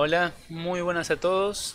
[0.00, 1.74] Hola, muy buenas a todos.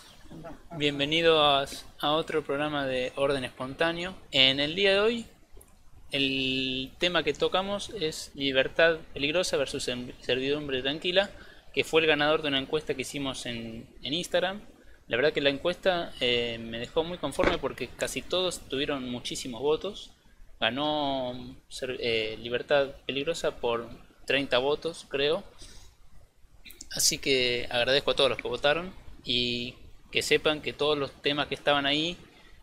[0.78, 4.16] Bienvenidos a otro programa de Orden Espontáneo.
[4.32, 5.26] En el día de hoy,
[6.12, 9.92] el tema que tocamos es libertad peligrosa versus
[10.22, 11.32] servidumbre tranquila,
[11.74, 14.62] que fue el ganador de una encuesta que hicimos en, Instagram.
[15.10, 19.60] La verdad que la encuesta eh, me dejó muy conforme porque casi todos tuvieron muchísimos
[19.62, 20.12] votos.
[20.62, 21.58] Ganó
[22.00, 23.90] eh, libertad peligrosa por
[24.26, 25.44] 30 votos, creo.
[26.96, 28.94] Así que agradezco a todos los que votaron
[29.24, 29.76] y
[30.12, 32.18] que sepan que todos los temas que estaban ahí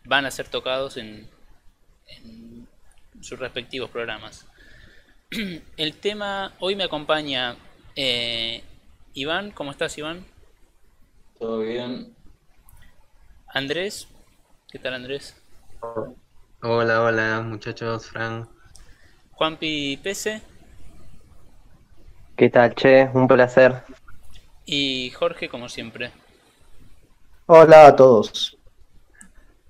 [0.05, 1.29] van a ser tocados en,
[3.21, 4.47] sus respectivos programas.
[5.77, 7.55] El tema, hoy me acompaña
[7.95, 8.63] eh,
[9.13, 10.25] Iván, ¿cómo estás Iván?
[11.37, 12.15] Todo bien.
[13.47, 14.07] Andrés,
[14.69, 15.35] ¿qué tal Andrés?
[16.61, 18.47] Hola, hola muchachos, Fran.
[19.31, 20.41] Juanpi Pese.
[22.35, 23.09] ¿Qué tal, che?
[23.13, 23.83] Un placer.
[24.65, 26.11] Y Jorge, como siempre.
[27.45, 28.57] Hola a todos.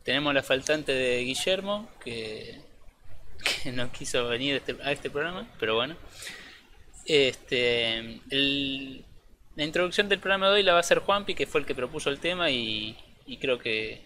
[0.04, 2.60] Tenemos la faltante de Guillermo, que,
[3.74, 5.96] no quiso venir este, a este programa, pero bueno.
[7.06, 8.22] Este,
[9.56, 11.76] la introducción del programa de hoy la va a hacer Juanpi, que fue el que
[11.76, 14.02] propuso el tema y, y creo que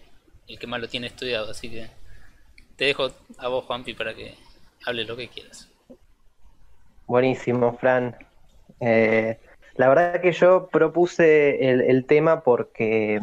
[0.48, 1.88] el que más lo tiene estudiado, así que
[2.76, 4.34] te dejo a vos, Juanpi, para que
[4.84, 5.68] hables lo que quieras.
[7.06, 8.16] Buenísimo, Fran.
[8.80, 9.38] Eh,
[9.76, 13.20] la verdad que yo propuse el, tema porque,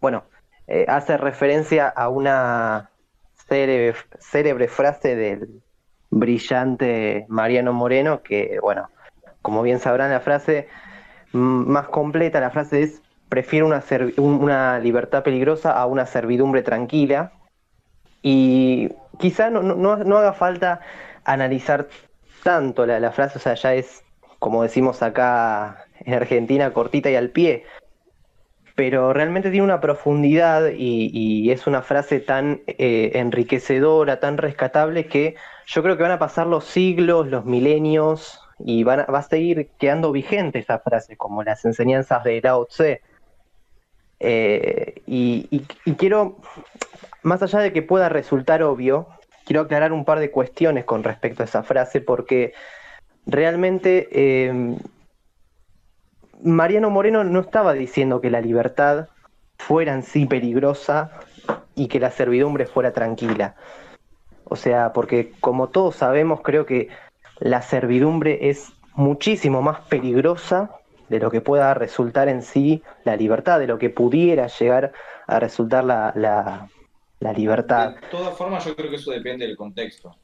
[0.00, 0.24] bueno,
[0.66, 2.90] eh, hace referencia a una
[3.46, 5.62] célebre, frase del
[6.10, 8.88] brillante Mariano Moreno, que, bueno,
[9.42, 10.68] como bien sabrán, la frase
[11.32, 13.82] más completa, la frase es, prefiero una,
[14.16, 17.32] una libertad peligrosa a una servidumbre tranquila.
[18.22, 20.80] Y quizá no, no, haga falta
[21.24, 21.88] analizar
[22.42, 24.02] tanto la, la, frase, o sea, ya es,
[24.38, 27.64] como decimos acá en Argentina cortita y al pie,
[28.74, 35.36] pero realmente tiene una profundidad y, es una frase tan eh, enriquecedora, tan rescatable que
[35.66, 40.12] yo creo que van a pasar los siglos, los milenios y va a seguir quedando
[40.12, 43.00] vigente esa frase, como las enseñanzas de Lao Tse.
[44.20, 45.60] Eh, y,
[45.96, 46.38] quiero,
[47.22, 49.08] más allá de que pueda resultar obvio,
[49.44, 52.54] quiero aclarar un par de cuestiones con respecto a esa frase porque
[53.26, 54.76] realmente eh,
[56.44, 59.08] Mariano Moreno no estaba diciendo que la libertad
[59.56, 61.10] fuera en sí peligrosa
[61.74, 63.56] y que la servidumbre fuera tranquila.
[64.44, 66.90] O sea, porque como todos sabemos, creo que
[67.40, 70.70] la servidumbre es muchísimo más peligrosa
[71.08, 74.92] de lo que pueda resultar en sí la libertad, de lo que pudiera llegar
[75.26, 76.68] a resultar la, la,
[77.32, 77.94] libertad.
[77.94, 80.14] De todas formas, yo creo que eso depende del contexto.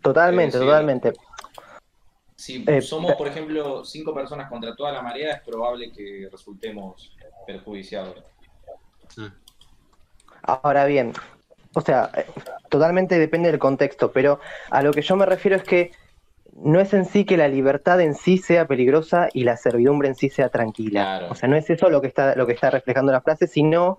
[0.00, 1.12] Totalmente, totalmente.
[2.38, 7.12] Si eh, somos, por ejemplo, cinco personas contra toda la marea, es probable que resultemos
[7.44, 8.14] perjudiciados.
[10.42, 11.12] Ahora bien,
[11.74, 12.26] o sea, eh,
[12.68, 14.38] totalmente depende del contexto, pero
[14.70, 15.90] a lo que yo me refiero es que
[16.54, 20.14] no es en sí que la libertad en sí sea peligrosa y la servidumbre en
[20.14, 21.26] sí sea tranquila.
[21.30, 23.98] O sea, no es eso lo que está, lo que está reflejando la frase, sino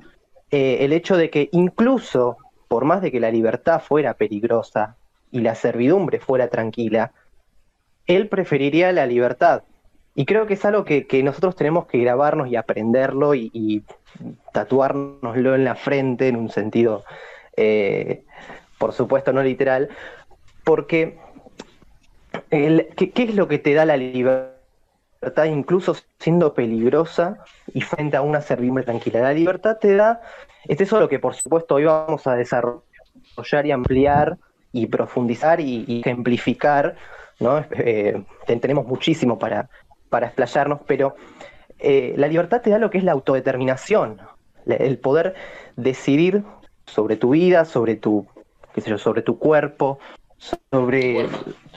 [0.50, 2.38] eh, el hecho de que incluso,
[2.69, 4.95] por más de que la libertad fuera peligrosa
[5.29, 7.11] y la servidumbre fuera tranquila,
[8.09, 9.64] él preferiría la libertad.
[10.16, 13.84] Y creo que es algo que, nosotros tenemos que grabarnos y aprenderlo y,
[14.52, 17.06] tatuárnoslo en la frente en un sentido,
[17.56, 18.24] eh,
[18.80, 19.90] por supuesto, no literal,
[20.64, 21.19] porque
[22.50, 27.38] ¿qué, es lo que te da la libertad, incluso siendo peligrosa
[27.72, 29.22] y frente a una servidumbre tranquila?
[29.22, 30.22] La libertad te da,
[30.66, 32.84] es eso lo que por supuesto hoy vamos a desarrollar
[33.66, 34.38] y ampliar
[34.74, 36.96] y profundizar y ejemplificar
[37.39, 37.63] ¿no?
[37.72, 39.69] Eh, tenemos muchísimo para,
[40.09, 41.16] para explayarnos, pero
[41.79, 44.22] eh, la libertad te da lo que es la autodeterminación,
[44.66, 45.35] el poder
[45.75, 46.44] decidir
[46.85, 48.27] sobre tu vida, sobre tu,
[48.73, 50.00] qué sé yo, sobre tu cuerpo,
[50.72, 51.27] sobre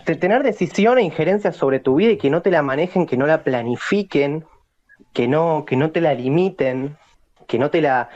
[0.05, 3.27] tener decisión e injerencia sobre tu vida y que no te la manejen, que no
[3.27, 4.45] la planifiquen,
[5.13, 6.97] que no, que no te la limiten,
[7.47, 8.09] que no te la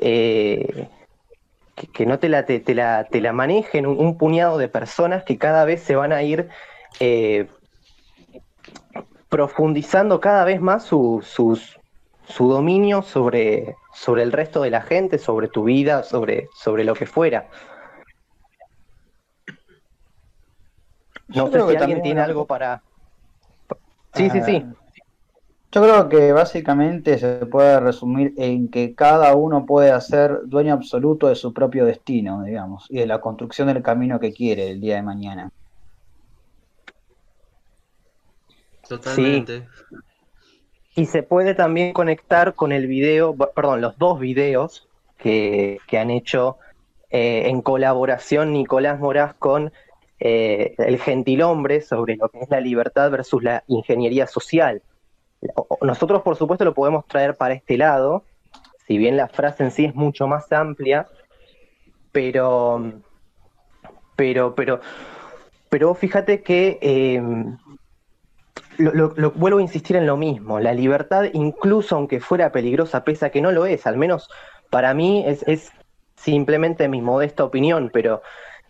[0.00, 0.88] eh,
[1.92, 5.64] que, no te la, te, la, te la manejen un, puñado de personas que cada
[5.64, 6.48] vez se van a ir
[6.98, 7.48] eh,
[9.28, 15.48] profundizando cada vez más su, su dominio sobre, sobre el resto de la gente, sobre
[15.48, 17.48] tu vida, sobre, sobre lo que fuera.
[21.28, 22.82] No sé si alguien tiene algo para...
[24.14, 24.64] Sí, sí, sí.
[24.66, 24.74] Ah,
[25.72, 31.28] yo creo que básicamente se puede resumir en que cada uno puede ser dueño absoluto
[31.28, 34.96] de su propio destino, digamos, y de la construcción del camino que quiere el día
[34.96, 35.52] de mañana.
[38.90, 39.68] Totalmente.
[40.96, 46.58] Y se puede también conectar con el video, perdón, los dos videos que, han hecho
[47.08, 49.72] eh, en colaboración Nicolás Moraz con
[50.18, 54.82] eh, el gentilhombre sobre lo que es la libertad versus la ingeniería social.
[55.80, 58.24] Nosotros, por supuesto, lo podemos traer para este lado,
[58.88, 61.06] si bien la frase en sí es mucho más amplia,
[62.10, 62.92] pero,
[64.16, 64.80] pero, pero,
[65.68, 67.56] pero fíjate que em,
[68.80, 73.30] lo, vuelvo a insistir en lo mismo, la libertad, incluso aunque fuera peligrosa, pese a
[73.30, 74.28] que no lo es, al menos
[74.70, 75.72] para mí es,
[76.16, 78.22] simplemente mi modesta opinión, pero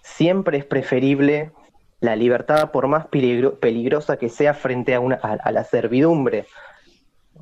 [0.02, 1.52] siempre es preferible
[2.00, 6.46] la libertad, por más peligrosa que sea, frente a, una, a, la servidumbre.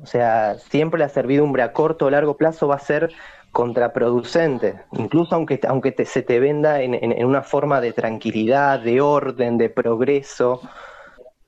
[0.01, 3.11] O sea, siempre la servidumbre a corto o largo plazo va a ser
[3.51, 9.69] contraproducente, incluso aunque, aunque se te venda en, una forma de tranquilidad, de orden, de
[9.69, 10.61] progreso.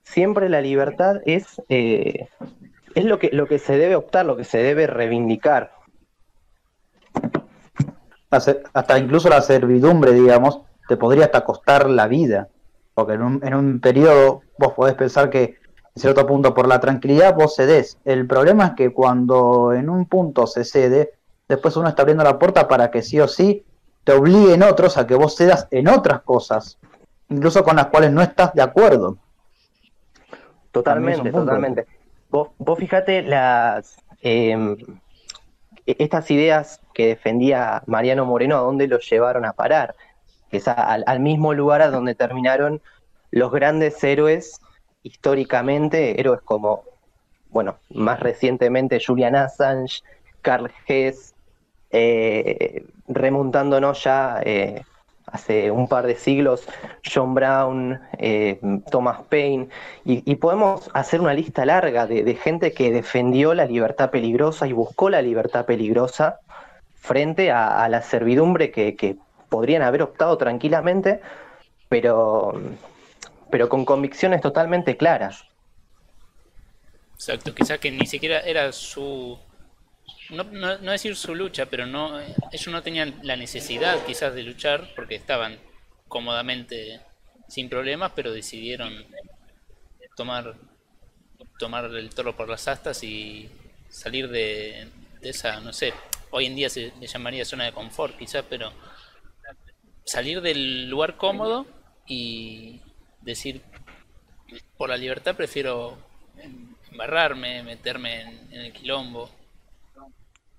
[0.03, 2.27] Siempre la libertad es, eh,
[2.95, 5.71] es lo, que, lo que se debe optar, lo que se debe reivindicar.
[8.29, 12.49] Hasta incluso la servidumbre, digamos, te podría hasta costar la vida.
[12.93, 15.57] Porque en un, en un periodo vos podés pensar que
[15.95, 17.97] en cierto punto por la tranquilidad vos cedés.
[18.05, 21.13] El problema es que cuando en un punto se cede,
[21.47, 23.65] después uno está abriendo la puerta para que sí o sí
[24.03, 26.77] te obliguen otros a que vos cedas en otras cosas,
[27.29, 29.17] incluso con las cuales no estás de acuerdo.
[30.71, 31.85] Totalmente, totalmente.
[32.29, 34.77] Vos, vos fíjate las em,
[35.85, 39.95] estas ideas que defendía Mariano Moreno, ¿a dónde los llevaron a parar?
[40.51, 42.81] es al, mismo lugar a donde terminaron
[43.31, 44.59] los grandes héroes
[45.01, 46.83] históricamente, héroes como,
[47.49, 50.01] bueno, más recientemente Julian Assange,
[50.41, 51.33] Carl Hess,
[51.91, 54.83] eh, remontándonos ya eh,
[55.31, 56.67] hace un par de siglos,
[57.03, 59.69] John Brown, eh, Thomas Paine,
[60.05, 65.09] y, podemos hacer una lista larga de, gente que defendió la libertad peligrosa y buscó
[65.09, 66.39] la libertad peligrosa
[66.95, 69.17] frente a, la servidumbre que,
[69.49, 71.19] podrían haber optado tranquilamente,
[71.89, 72.53] pero,
[73.49, 75.43] pero con convicciones totalmente claras.
[77.15, 79.37] Exacto, quizás que ni siquiera era su...
[80.31, 84.89] No, no, decir su lucha, pero no ellos no tenían la necesidad quizás de luchar
[84.95, 85.59] porque estaban
[86.07, 87.01] cómodamente
[87.47, 89.05] sin problemas, pero decidieron
[90.15, 90.55] tomar
[91.59, 93.49] tomar el toro por las astas y
[93.89, 94.87] salir de,
[95.21, 95.93] de esa, no sé,
[96.31, 98.71] hoy en día se le llamaría zona de confort quizás, pero
[100.05, 101.65] salir del lugar cómodo
[102.07, 102.81] y
[103.21, 103.61] decir,
[104.77, 105.97] por la libertad prefiero
[106.91, 109.29] embarrarme, meterme en, el quilombo.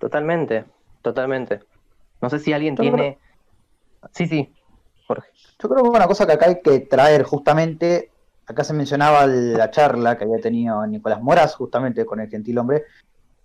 [0.03, 0.65] Totalmente,
[1.01, 1.61] totalmente.
[2.19, 3.17] No sé si alguien tiene...
[4.11, 4.53] Sí, sí,
[5.07, 5.29] Jorge.
[5.57, 8.11] Yo creo que una cosa que acá hay que traer justamente,
[8.45, 12.83] acá se mencionaba la charla que había tenido Nicolás Moraz justamente con el gentil hombre,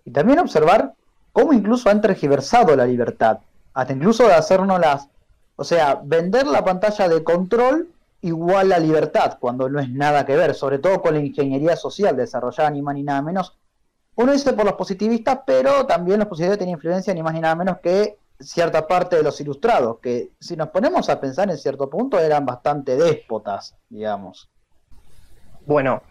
[0.04, 0.94] y también observar
[1.32, 3.38] cómo incluso han tergiversado la libertad,
[3.72, 5.08] hasta incluso de hacernos las
[5.54, 7.88] o sea, vender la pantalla de control
[8.20, 12.16] igual a libertad, cuando no es nada que ver, sobre todo con la ingeniería social
[12.16, 13.56] desarrollada ni más ni nada menos.
[14.18, 17.54] Uno dice por los positivistas, pero también los positivistas tienen influencia ni más ni nada
[17.54, 21.88] menos que cierta parte de los ilustrados, que si nos ponemos a pensar en cierto
[21.88, 24.50] punto eran bastante déspotas, digamos.
[25.66, 26.02] Bueno,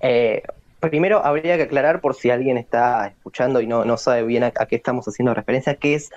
[0.00, 0.42] eh,
[0.80, 4.52] primero habría que aclarar por si alguien está escuchando y no, no sabe bien a,
[4.52, 6.08] qué estamos haciendo referencia, qué es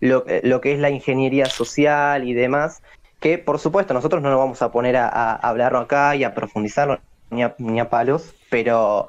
[0.00, 2.82] lo, lo, que es la ingeniería social y demás,
[3.20, 7.00] que por supuesto nosotros no nos vamos a poner a, hablarlo acá y a profundizarlo
[7.30, 9.08] ni a palos, pero,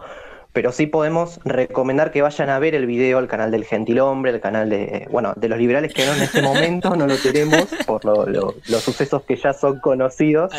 [0.53, 4.41] pero sí podemos recomendar que vayan a ver el video al canal del Gentilhombre, el
[4.41, 8.03] canal de, bueno, de los liberales que no en este momento no lo tenemos por
[8.05, 10.51] los sucesos que ya son conocidos,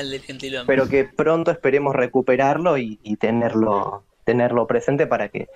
[0.66, 5.48] pero que pronto esperemos recuperarlo y, tenerlo tenerlo presente para que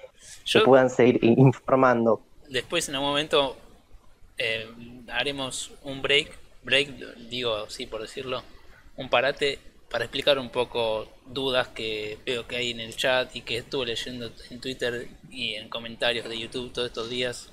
[0.45, 2.21] se puedan seguir informando.
[2.49, 3.57] Después en un momento
[4.39, 4.67] eh,
[5.09, 6.89] haremos un break, break,
[7.31, 8.43] digo sí por decirlo,
[8.97, 13.43] un parate para explicar un poco dudas que veo que hay en el chat y
[13.43, 17.53] que estuve leyendo en Twitter y en comentarios de YouTube todos estos días,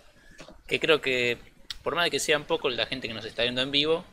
[0.67, 1.37] que creo que
[1.83, 4.05] por más de que sean poco la gente que nos está viendo en vivo,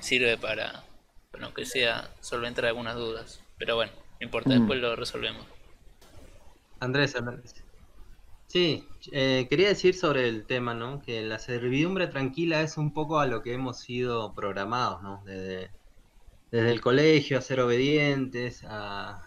[0.00, 0.84] sirve para,
[1.30, 3.40] bueno, que sea solventar algunas dudas.
[3.58, 4.58] Pero bueno, no importa, mm.
[4.58, 5.46] después lo resolvemos.
[6.80, 7.54] Andrés, Andrés.
[8.46, 11.02] Sí, eh, quería decir sobre el tema, ¿no?
[11.02, 15.22] Que la servidumbre tranquila es un poco a lo que hemos sido programados, ¿no?
[15.26, 15.70] Desde,
[16.50, 19.22] desde el colegio a ser obedientes, a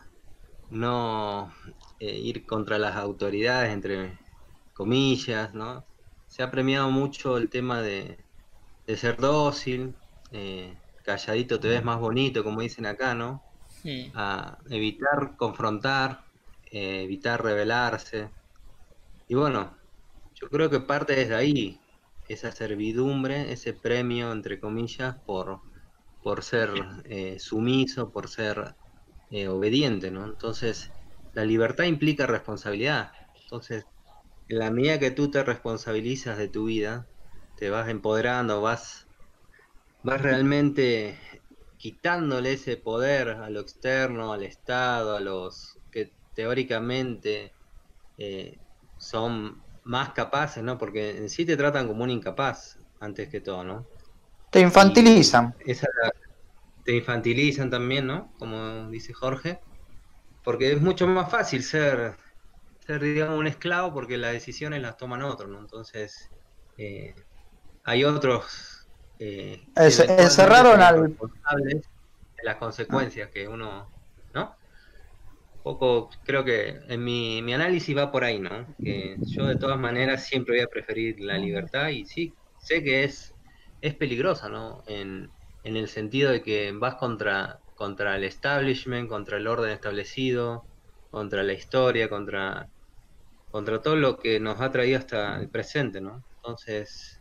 [0.69, 1.53] no
[1.99, 4.19] eh, ir contra las autoridades, entre
[4.73, 5.87] comillas, ¿no?
[6.27, 8.25] Se ha premiado mucho el tema de,
[8.87, 9.97] de ser dócil,
[10.31, 13.43] eh, calladito te ves más bonito, como dicen acá, ¿no?
[14.13, 16.25] A evitar confrontar,
[16.71, 18.31] evitar rebelarse
[19.27, 19.77] y bueno,
[20.33, 21.81] yo creo que parte desde ahí,
[22.27, 25.61] esa servidumbre, ese premio, entre comillas, por,
[26.21, 26.69] por ser
[27.05, 28.77] eh, sumiso, por ser
[29.29, 30.25] eh, obediente, ¿no?
[30.25, 30.95] Entonces,
[31.33, 33.13] la libertad implica responsabilidad.
[33.41, 33.87] Entonces,
[34.47, 37.09] en la medida que tú te responsabilizas de tu vida,
[37.55, 39.09] te vas empoderando, vas,
[40.03, 41.19] vas realmente
[41.77, 47.57] quitándole ese poder a lo externo, al Estado, a los que teóricamente
[48.17, 48.61] eh,
[48.97, 50.77] son más capaces, ¿no?
[50.77, 53.91] Porque en sí te tratan como un incapaz, antes que todo, ¿no?
[54.51, 55.55] Te infantilizan.
[56.83, 58.31] te infantilizan también, ¿no?
[58.37, 59.59] Como dice Jorge.
[60.43, 62.15] Porque es mucho más fácil ser,
[62.85, 65.59] ser digamos, un esclavo porque las decisiones las toman otros, ¿no?
[65.59, 66.29] Entonces,
[66.77, 67.15] eh,
[67.83, 68.87] hay otros...
[69.19, 69.63] Eh,
[70.29, 71.15] cerraron al...
[71.15, 71.81] de
[72.43, 73.89] las consecuencias que uno,
[74.33, 74.55] ¿no?
[75.63, 78.65] poco, creo que en mi, mi, análisis va por ahí, ¿no?
[78.83, 83.03] Que yo de todas maneras siempre voy a preferir la libertad y sí, sé que
[83.03, 83.30] es,
[83.81, 84.83] es peligrosa, ¿no?
[84.87, 85.31] En,
[85.63, 90.65] en el sentido de que vas contra, contra el establishment, contra el orden establecido,
[91.09, 92.69] contra la historia, contra,
[93.49, 96.23] contra todo lo que nos ha traído hasta el presente, ¿no?
[96.37, 97.19] Entonces,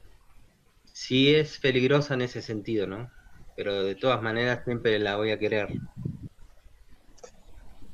[0.85, 3.11] sí es peligrosa en ese sentido, ¿no?
[3.57, 5.69] Pero de todas maneras siempre la voy a querer.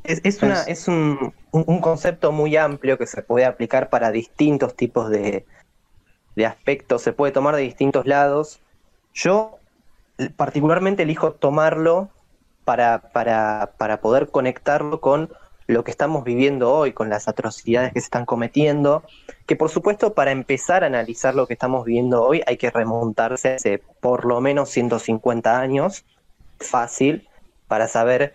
[0.04, 1.34] Es, una, es un,
[1.80, 5.46] concepto muy amplio que se puede aplicar para distintos tipos de,
[6.44, 8.60] aspectos, se puede tomar de distintos lados.
[9.14, 9.58] Yo
[10.36, 12.10] particularmente elijo tomarlo
[12.64, 15.30] para, para, para poder conectarlo con
[15.66, 19.02] lo que estamos viviendo hoy, con las atrocidades que se están cometiendo,
[19.46, 23.54] que por supuesto para empezar a analizar lo que estamos viviendo hoy hay que remontarse
[23.54, 26.04] hace por lo menos 150 años,
[26.60, 27.28] fácil,
[27.66, 28.34] para saber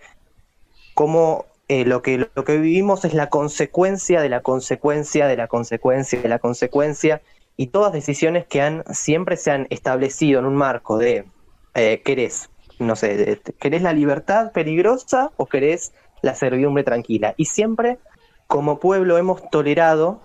[0.94, 5.48] cómo eh, lo, que, lo que vivimos es la consecuencia de la consecuencia de la
[5.48, 7.22] consecuencia de la consecuencia
[7.58, 11.26] y todas decisiones que han siempre se han establecido en un marco de
[11.76, 17.34] eh, querés, no sé, querés la libertad peligrosa o querés la servidumbre tranquila.
[17.38, 18.00] Y siempre
[18.48, 20.22] como pueblo hemos tolerado,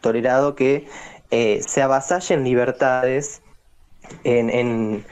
[0.00, 0.86] tolerado que
[1.30, 3.42] eh, se avasallen libertades,
[4.24, 5.04] en, en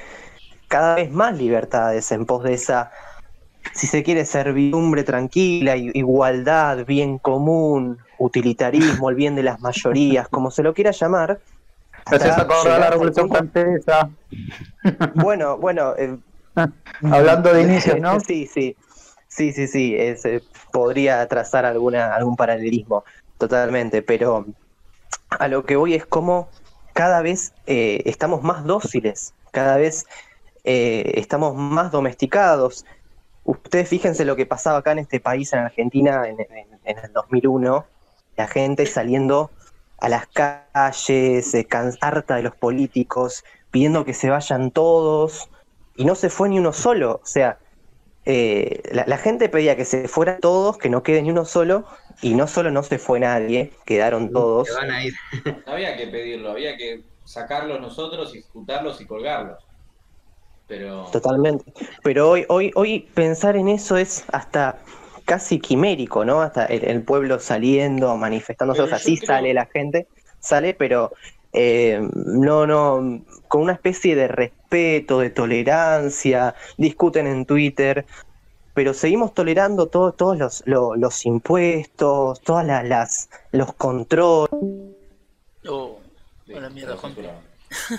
[0.68, 2.92] cada vez más libertades en pos de esa
[3.72, 10.50] si se quiere, servidumbre tranquila, igualdad, bien común, utilitarismo, el bien de las mayorías, como
[10.50, 11.40] se lo quiera llamar.
[12.10, 14.10] la Revolución Francesa.
[15.14, 15.94] Bueno, bueno.
[15.96, 16.16] Eh,
[17.02, 18.20] Hablando de inicios, ¿no?
[18.26, 18.76] Sí, sí.
[19.28, 19.96] Sí, sí, sí.
[19.96, 20.40] Eh,
[20.72, 23.04] podría trazar alguna, algún paralelismo,
[23.38, 24.02] totalmente.
[24.02, 24.46] Pero
[25.30, 26.48] a lo que voy es como
[26.92, 30.06] cada vez eh, estamos más dóciles, cada vez
[30.66, 32.86] estamos más domesticados
[33.44, 36.38] Ustedes fíjense lo que pasaba acá en este país, en Argentina, en,
[36.84, 37.84] el 2001,
[38.36, 39.50] la gente saliendo
[39.98, 41.66] a las calles, eh,
[42.00, 45.50] harta de los políticos, pidiendo que se vayan todos,
[45.96, 47.20] y no se fue ni uno solo.
[47.22, 47.58] O sea,
[48.24, 51.86] eh, la, gente pedía que se fueran todos, que no quede ni uno solo,
[52.22, 54.68] y no solo no se fue nadie, quedaron todos.
[55.66, 59.63] no había que pedirlo, había que sacarlos nosotros, ejecutarlos y colgarlos.
[61.12, 61.72] Totalmente.
[62.02, 64.78] Pero hoy, hoy, hoy pensar en eso es hasta
[65.24, 66.42] casi quimérico, ¿no?
[66.42, 70.06] Hasta el, pueblo saliendo, manifestándose, o sea, sí sale la gente,
[70.38, 71.12] sale, pero
[71.52, 78.04] eh, no, no, con una especie de respeto, de tolerancia, discuten en Twitter,
[78.74, 84.50] pero seguimos tolerando todos los, los, impuestos, todas las, los controles.
[85.66, 86.00] Oh,
[86.46, 86.96] mierda,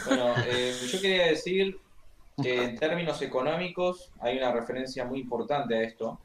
[0.06, 1.80] Bueno, eh, yo quería decir
[2.42, 6.20] que en términos económicos hay una referencia muy importante a esto,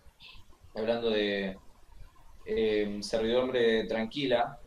[0.75, 1.57] hablando de
[2.47, 4.59] eh, servidumbre tranquila,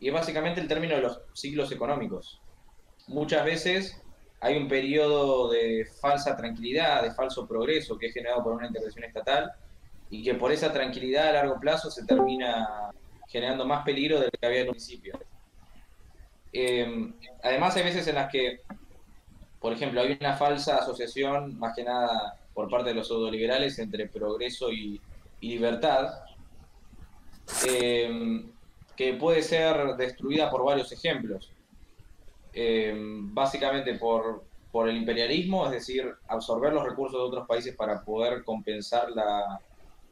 [0.00, 2.40] y es básicamente el término de los ciclos económicos.
[3.06, 4.02] Muchas veces
[4.40, 9.04] hay un periodo de falsa tranquilidad, de falso progreso que es generado por una intervención
[9.04, 9.52] estatal
[10.10, 12.90] y que por esa tranquilidad a largo plazo se termina
[13.28, 15.18] generando más peligro del que había al principio.
[16.52, 17.12] Eh,
[17.42, 18.60] además hay veces en las que
[19.64, 24.06] por ejemplo, hay una falsa asociación, más que nada por parte de los pseudoliberales, entre
[24.06, 25.00] progreso y,
[25.40, 26.20] libertad,
[27.66, 28.44] eh,
[28.94, 31.50] que puede ser destruida por varios ejemplos.
[32.52, 38.02] Eh, básicamente por, por el imperialismo, es decir, absorber los recursos de otros países para
[38.04, 39.58] poder compensar la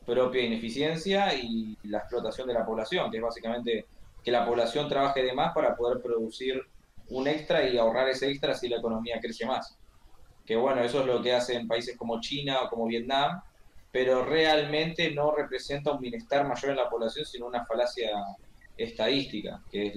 [0.06, 3.85] propia ineficiencia y la explotación de la población, que es básicamente
[4.25, 6.72] que la población trabaje de más para poder producir
[7.12, 9.76] un extra y ahorrar ese extra si la economía crece más.
[10.45, 13.40] Que bueno, eso es lo que hacen países como China o como Vietnam,
[13.90, 18.11] pero realmente no representa un bienestar mayor en la población, sino una falacia
[18.76, 19.95] estadística, que es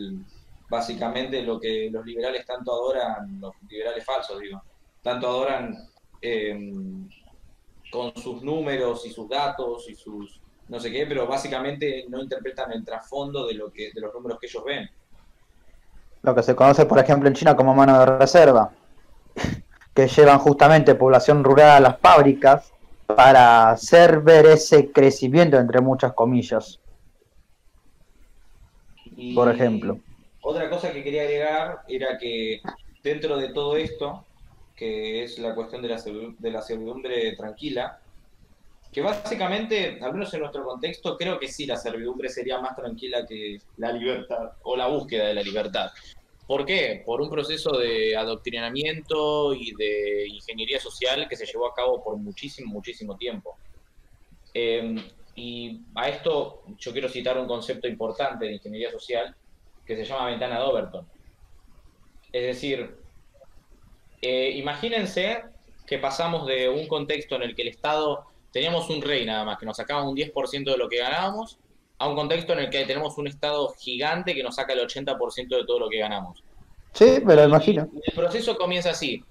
[0.70, 4.62] básicamente lo que los liberales tanto adoran, los liberales falsos, digo,
[5.02, 5.76] tanto adoran
[6.22, 7.08] em,
[7.90, 12.72] con sus números y sus datos y sus no sé qué, pero básicamente no interpretan
[12.72, 14.90] el trasfondo de lo que de los números que ellos ven.
[16.26, 18.72] Lo que se conoce, por ejemplo, en China como mano de reserva,
[19.94, 22.74] que llevan justamente población rural a las fábricas
[23.06, 26.80] para hacer ver ese crecimiento entre muchas comillas.
[29.36, 30.00] por ejemplo.
[30.42, 32.60] Otra cosa que quería agregar era que
[33.04, 34.26] dentro de todo esto,
[34.76, 36.02] que es la cuestión de la,
[36.40, 38.00] de la servidumbre tranquila,
[38.96, 43.26] que básicamente, al menos en nuestro contexto, creo que sí la servidumbre sería más tranquila
[43.28, 45.92] que la libertad o la búsqueda de la libertad.
[46.48, 47.04] ¿Por qué?
[47.06, 52.16] Por un proceso de adoctrinamiento y de ingeniería social que se llevó a cabo por
[52.16, 53.58] muchísimo, muchísimo tiempo.
[54.54, 59.36] Em, y a esto yo quiero citar un concepto importante de ingeniería social
[59.86, 61.06] que se llama ventana de Overton.
[62.32, 62.96] Es decir,
[64.22, 65.44] eh, imagínense
[65.86, 69.58] que pasamos de un contexto en el que el Estado teníamos un rey nada más,
[69.58, 71.58] que nos sacaba un 10% de lo que ganábamos,
[71.98, 75.50] a un contexto en el que tenemos un Estado gigante que nos saca el 80%
[75.50, 76.42] de todo lo que ganamos.
[76.94, 77.90] Sí, me lo imagino.
[78.02, 79.22] el proceso comienza así.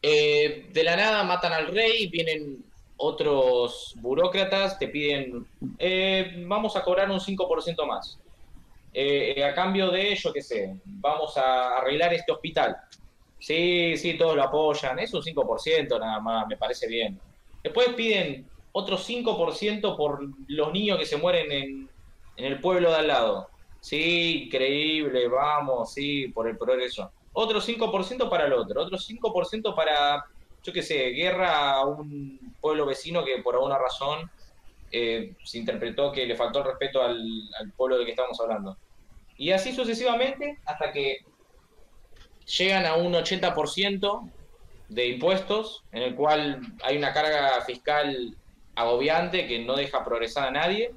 [0.00, 2.64] Eh, de la nada matan al rey, vienen
[2.96, 5.44] otros burócratas, te piden,
[5.76, 8.20] eh, vamos a cobrar un 5% más.
[8.94, 12.76] Eh, a cambio de, yo qué sé, vamos a arreglar este hospital.
[13.40, 17.18] Sí, sí, todos lo apoyan, es un 5% nada más, me parece bien.
[17.64, 21.90] Después piden otro 5% por los niños que se mueren en,
[22.36, 23.50] el pueblo de al lado.
[23.80, 27.12] Sí, increíble, vamos, sí, por el progreso.
[27.32, 30.24] Otro 5% para el otro, otro 5% para,
[30.62, 34.30] yo qué sé, guerra a un pueblo vecino que por alguna razón
[34.90, 37.20] eh, se interpretó que le faltó el respeto al,
[37.58, 38.76] al pueblo del que estamos hablando.
[39.36, 41.18] Y así sucesivamente hasta que
[42.58, 44.30] llegan a un 80%
[44.88, 48.36] de impuestos, en el cual hay una carga fiscal
[48.80, 50.94] agobiante que no deja progresar a nadie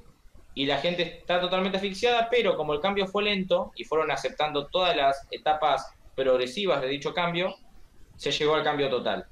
[0.56, 4.68] y la gente está totalmente asfixiada, pero como el cambio fue lento y fueron aceptando
[4.68, 7.56] todas las etapas progresivas de dicho cambio,
[8.16, 9.26] se llegó al cambio total.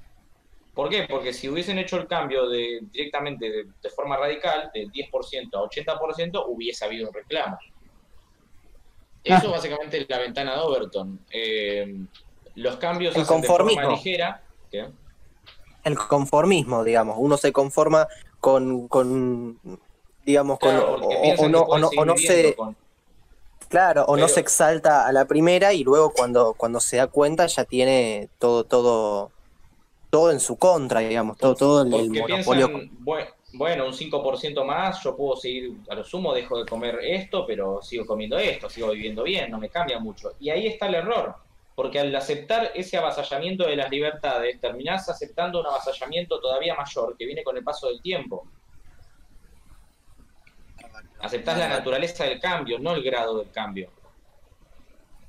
[0.74, 1.06] ¿Por qué?
[1.08, 6.44] Porque si hubiesen hecho el cambio de, directamente de, forma radical, de 10% a 80%,
[6.48, 7.58] hubiese habido un reclamo.
[9.22, 9.52] Eso ah.
[9.52, 11.20] básicamente es la ventana de Overton.
[11.30, 11.94] Eh,
[12.54, 14.42] los cambios el de forma ligera.
[15.84, 17.16] El conformismo, digamos.
[17.18, 18.08] Uno se conforma
[18.42, 19.56] con, con
[20.26, 22.56] digamos, con, o, no, o, no, se...
[23.68, 27.46] Claro, o no se exalta a la primera y luego cuando, cuando se da cuenta
[27.46, 29.30] ya tiene todo, todo,
[30.10, 32.68] todo en su contra, digamos, todo, todo el, monopolio.
[33.52, 37.80] bueno, un 5% más, yo puedo seguir, a lo sumo dejo de comer esto, pero
[37.80, 40.32] sigo comiendo esto, sigo viviendo bien, no me cambia mucho.
[40.40, 41.36] Y ahí está el error
[41.74, 47.26] porque al aceptar ese avasallamiento de las libertades, terminás aceptando un avasallamiento todavía mayor que
[47.26, 48.46] viene con el paso del tiempo.
[51.20, 53.90] Aceptás la naturaleza del cambio, no el grado del cambio.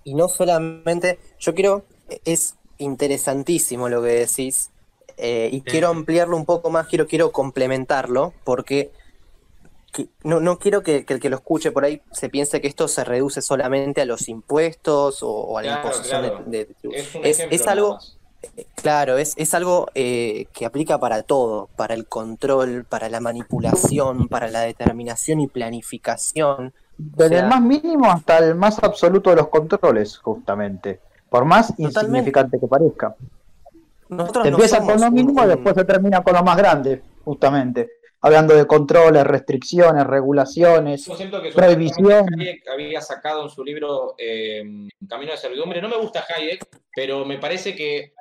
[0.04, 1.86] Y no solamente, yo quiero,
[2.26, 4.72] es interesantísimo lo que decís,
[5.16, 8.92] eh, y quiero ampliarlo un poco más, quiero, quiero complementarlo, porque
[10.24, 13.04] no, no quiero que, el que lo escuche por ahí se piense que esto se
[13.04, 16.70] reduce solamente a los impuestos o, a la imposición de,
[17.24, 18.00] es, algo
[18.76, 24.28] claro es, es algo eh, que aplica para todo para el control para la manipulación
[24.28, 26.74] para la determinación y planificación.
[26.98, 31.00] Desde el más mínimo hasta el más absoluto de los controles justamente.
[31.30, 33.16] Por más insignificante que parezca.
[34.44, 38.66] Empieza con lo mínimo y después se termina con lo más grande justamente hablando de
[38.66, 41.06] controles, restricciones, regulaciones,
[41.54, 42.26] prohibición.
[42.40, 44.64] Hayek había sacado en su libro eh,
[45.10, 45.82] Camino de Servidumbre.
[45.82, 48.14] No me gusta Hayek, pero me parece que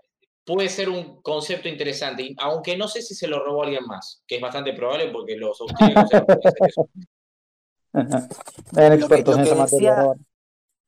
[0.45, 4.35] puede ser un concepto interesante, aunque no sé si se lo robó alguien más, que
[4.37, 6.11] es bastante probable porque los austríacos
[8.77, 10.15] expertos en esa materia.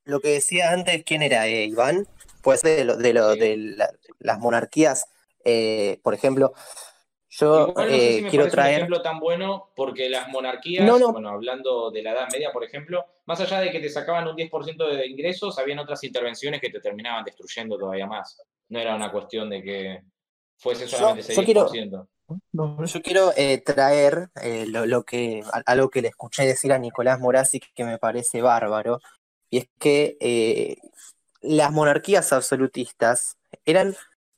[0.07, 1.47] Lo que decía antes, ¿quién era?
[1.47, 2.09] Eh, Iván,
[2.43, 3.77] pues de, lo, de, lo, de
[4.19, 5.07] las monarquías,
[5.45, 6.53] eh, por ejemplo,
[7.41, 8.69] yo eh, quiero traer.
[8.69, 13.05] un ejemplo tan bueno porque las monarquías, bueno, hablando de la Edad Media, por ejemplo,
[13.27, 16.81] más allá de que te sacaban un 10% de ingresos, habían otras intervenciones que te
[16.81, 18.41] terminaban destruyendo todavía más.
[18.69, 20.03] No era una cuestión de que
[20.57, 22.07] fuese solamente ese 10%.
[22.53, 27.61] Yo quiero, eh, traer eh, lo, que, algo que le escuché decir a Nicolás Morazzi
[27.61, 29.01] que me parece bárbaro,
[29.51, 30.79] y es que
[31.41, 33.95] las monarquías absolutistas eran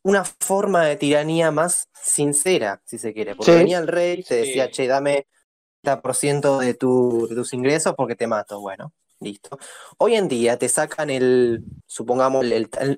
[0.07, 3.35] una forma de tiranía más sincera, si se quiere.
[3.35, 5.27] Porque venía el rey, te decía, che, dame
[5.83, 8.61] 30% de, tu, de tus ingresos porque te mato.
[8.61, 9.59] Bueno, Listo.
[9.99, 12.45] Hoy en día te sacan el, supongamos,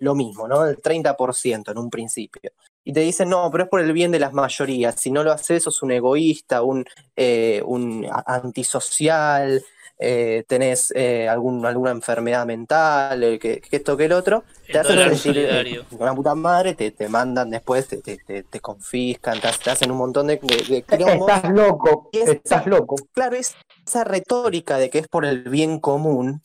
[0.01, 0.67] lo mismo, ¿no?
[0.67, 2.51] El 30% en un principio.
[2.85, 5.01] Y te dicen, no, pero es por el bien de las mayorías.
[5.01, 6.85] Si no lo haces, sos un egoísta, un,
[7.17, 9.65] eh, un antisocial,
[10.01, 15.17] eh, tenés eh, algún, alguna enfermedad mental, eh, que, esto que el otro, te hacen
[15.17, 19.91] sentir con la puta madre, te, te mandan después, te, te, te confiscan, te, hacen
[19.91, 22.95] un montón de, de, Estás loco, estás loco.
[23.13, 26.43] Claro, es esa retórica de que es por el bien común,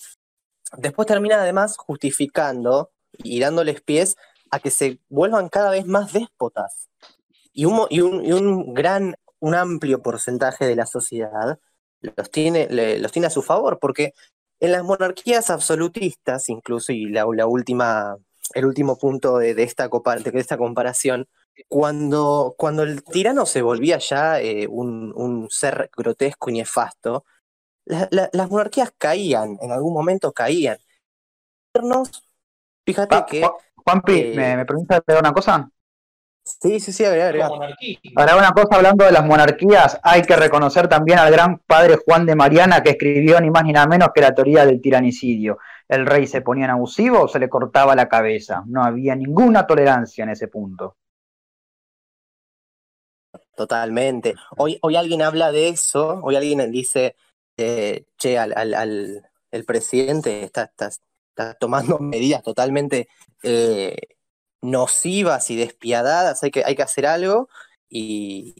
[0.77, 4.17] después termina además justificando y dándoles pies
[4.49, 6.89] a que se vuelvan cada vez más déspotas.
[7.53, 11.59] Y un, y un, y un gran, un amplio porcentaje de la sociedad
[12.15, 12.67] los tiene,
[12.99, 14.13] los tiene a su favor, porque
[14.59, 18.17] en las monarquías absolutistas, incluso, y la, última,
[18.53, 21.27] el último punto de, esta, de esta comparación,
[21.67, 27.25] cuando, cuando el tirano se volvía ya eh, un, ser grotesco y nefasto,
[27.85, 30.77] las monarquías caían, en algún momento caían.
[32.85, 33.47] Fíjate que.
[33.75, 35.69] Juanpi, eh, ¿me, ¿me permites una cosa?
[36.61, 37.49] Sí, sí, sí, agrega,
[38.13, 42.25] Para una cosa, hablando de las monarquías, hay que reconocer también al gran padre Juan
[42.25, 45.57] de Mariana que escribió ni más ni nada menos que la teoría del tiranicidio.
[45.87, 48.63] El rey se ponía en abusivo o se le cortaba la cabeza.
[48.65, 50.95] No había ninguna tolerancia en ese punto.
[53.55, 54.33] Totalmente.
[54.57, 57.15] Hoy, hoy alguien habla de eso, hoy alguien dice,
[57.57, 63.07] eh, che, al, al, el presidente está, está, tomando medidas totalmente
[63.43, 63.95] eh,
[64.63, 67.49] nocivas y despiadadas, hay que, hay que hacer algo
[67.89, 68.55] y,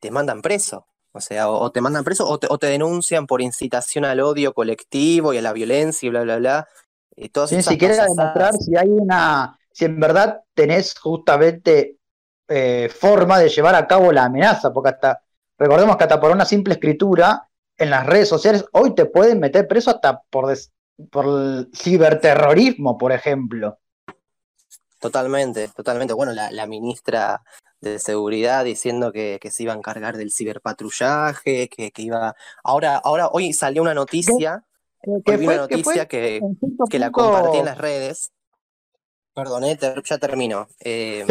[0.00, 0.86] te mandan preso.
[1.12, 5.38] O sea, o, te mandan preso o te, denuncian por incitación al odio colectivo y
[5.38, 6.68] a la violencia y bla, bla, bla.
[7.16, 7.30] Y
[7.62, 11.98] si quieres demostrar si hay una, si en verdad tenés justamente
[12.48, 15.22] eh, forma de llevar a cabo la amenaza, porque hasta,
[15.56, 19.68] recordemos que hasta por una simple escritura en las redes sociales, hoy te pueden meter
[19.68, 20.52] preso hasta por,
[21.10, 23.78] por ciberterrorismo, por ejemplo.
[25.04, 26.14] Totalmente, totalmente.
[26.14, 27.42] Bueno, la, ministra
[27.78, 32.34] de Seguridad diciendo que, se iba a encargar del ciberpatrullaje, que, que iba...
[32.62, 34.64] Ahora, ahora, hoy salió una noticia,
[35.02, 36.40] hoy una noticia que,
[36.88, 38.32] que, la compartí en las redes.
[39.34, 40.68] Perdón, eh, ya termino.
[40.80, 41.26] Eh,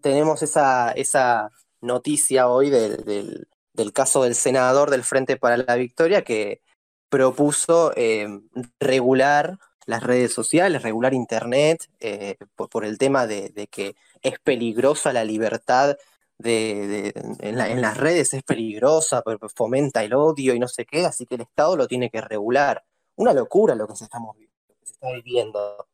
[0.00, 1.50] tenemos esa, esa
[1.82, 6.62] noticia hoy del, del, caso del senador del Frente para la Victoria que
[7.10, 8.40] propuso eh,
[8.80, 15.24] regular las redes sociales, regular Internet, eh, por, el tema de, que es peligrosa la
[15.24, 15.96] libertad
[16.38, 19.22] de, en, las redes, es peligrosa,
[19.54, 22.84] fomenta el odio y no sé qué, así que el Estado lo tiene que regular.
[23.14, 24.36] Una locura lo que estamos,
[24.82, 25.86] se está viviendo.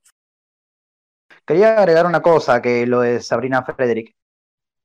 [1.47, 4.17] Quería agregar una cosa que lo de Sabrina Frederick,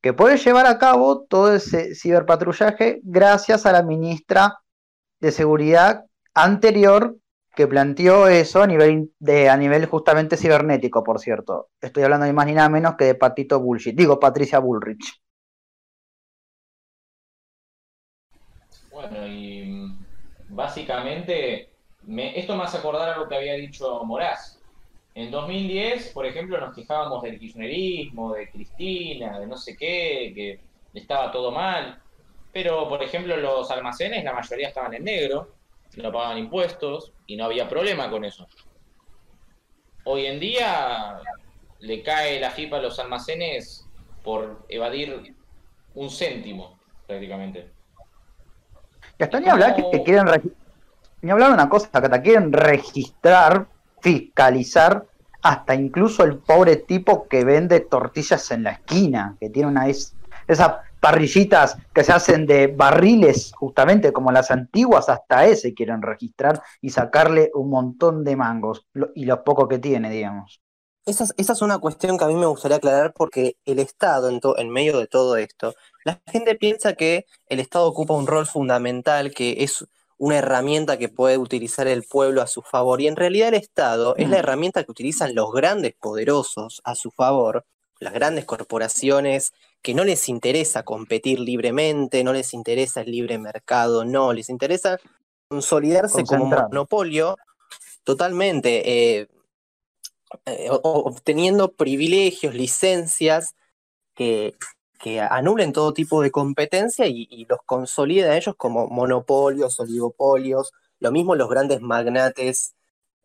[0.01, 4.59] que puede llevar a cabo todo ese ciberpatrullaje gracias a la ministra
[5.19, 7.17] de Seguridad anterior
[7.57, 11.71] que planteó eso a nivel, de, a nivel justamente cibernético, por cierto.
[11.81, 13.95] Estoy hablando ni más ni nada menos que de Patito Bullshit.
[13.97, 15.19] Digo, Patricia Bullrich.
[18.91, 20.05] Bueno, y mm,
[20.49, 21.71] básicamente
[22.35, 24.59] esto me hace acordar a lo que había dicho Moraz.
[25.15, 30.59] En 2010, por ejemplo, nos quejábamos del kirchnerismo, de Cristina, de no sé qué, que
[30.93, 31.99] estaba todo mal.
[32.53, 35.57] Pero, por ejemplo, los almacenes, la mayoría estaban en negro
[36.03, 38.47] no pagaban impuestos y no había problema con eso.
[40.05, 41.19] Hoy en día
[41.79, 43.87] le cae la FIPA a los almacenes
[44.23, 45.35] por evadir
[45.95, 47.71] un céntimo, prácticamente.
[49.19, 50.25] Ya está ni hablar que quieren
[51.21, 53.67] ni hablar de una cosa, que te quieren registrar,
[54.01, 55.05] fiscalizar
[55.41, 60.83] hasta incluso el pobre tipo que vende tortillas en la esquina, que tiene una esa
[60.99, 66.89] parrillitas que se hacen de barriles, justamente como las antiguas, hasta ese quieren registrar y
[66.89, 70.61] sacarle un montón de mangos y lo poco que tiene, digamos.
[71.05, 74.69] Esa es, una cuestión que a mí me gustaría aclarar porque el Estado, en, en
[74.69, 79.63] medio de todo esto, la gente piensa que el Estado ocupa un rol fundamental, que
[79.63, 79.85] es
[80.17, 84.17] una herramienta que puede utilizar el pueblo a su favor, y en realidad el Estado
[84.17, 84.39] es la mm.
[84.39, 87.65] herramienta que utilizan los grandes poderosos a su favor,
[87.99, 89.53] las grandes corporaciones
[89.87, 94.99] que no les interesa competir libremente, no les interesa el libre mercado, no, les interesa
[95.47, 97.37] consolidarse como monopolio
[98.03, 99.29] totalmente, eh,
[100.45, 103.55] eh, obteniendo privilegios, licencias
[104.13, 104.55] que,
[104.99, 111.13] que, anulen todo tipo de competencia y, los consolida a ellos como monopolios, oligopolios, lo
[111.13, 112.75] mismo los grandes magnates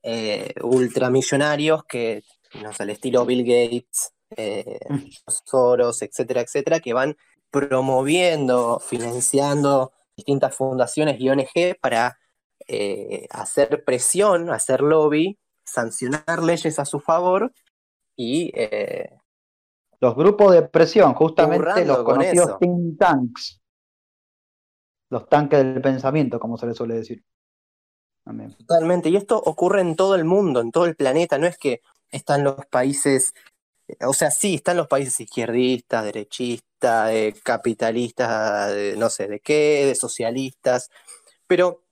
[0.05, 2.23] eh, ultramillonarios que,
[2.63, 4.79] no sé, el estilo Bill Gates, eh,
[5.45, 7.17] Soros, etcétera, etcétera, que van
[7.51, 12.19] promoviendo, financiando distintas fundaciones y ONG para
[12.67, 17.53] eh, hacer presión, hacer lobby, sancionar leyes a su favor
[18.17, 18.53] y...
[18.55, 19.19] Eh,
[20.01, 23.63] los grupos de presión, justamente los conocidos think tanks.
[25.11, 27.23] Los tanques del pensamiento, como se le suele decir.
[28.59, 31.83] Totalmente, y esto ocurre en todo el mundo, en todo el planeta, no es que
[32.11, 33.33] están los países,
[34.01, 39.95] o sea, sí, están los países izquierdistas, derechistas, eh, capitalistas, no sé de qué, de
[39.95, 40.91] socialistas,
[41.47, 41.83] pero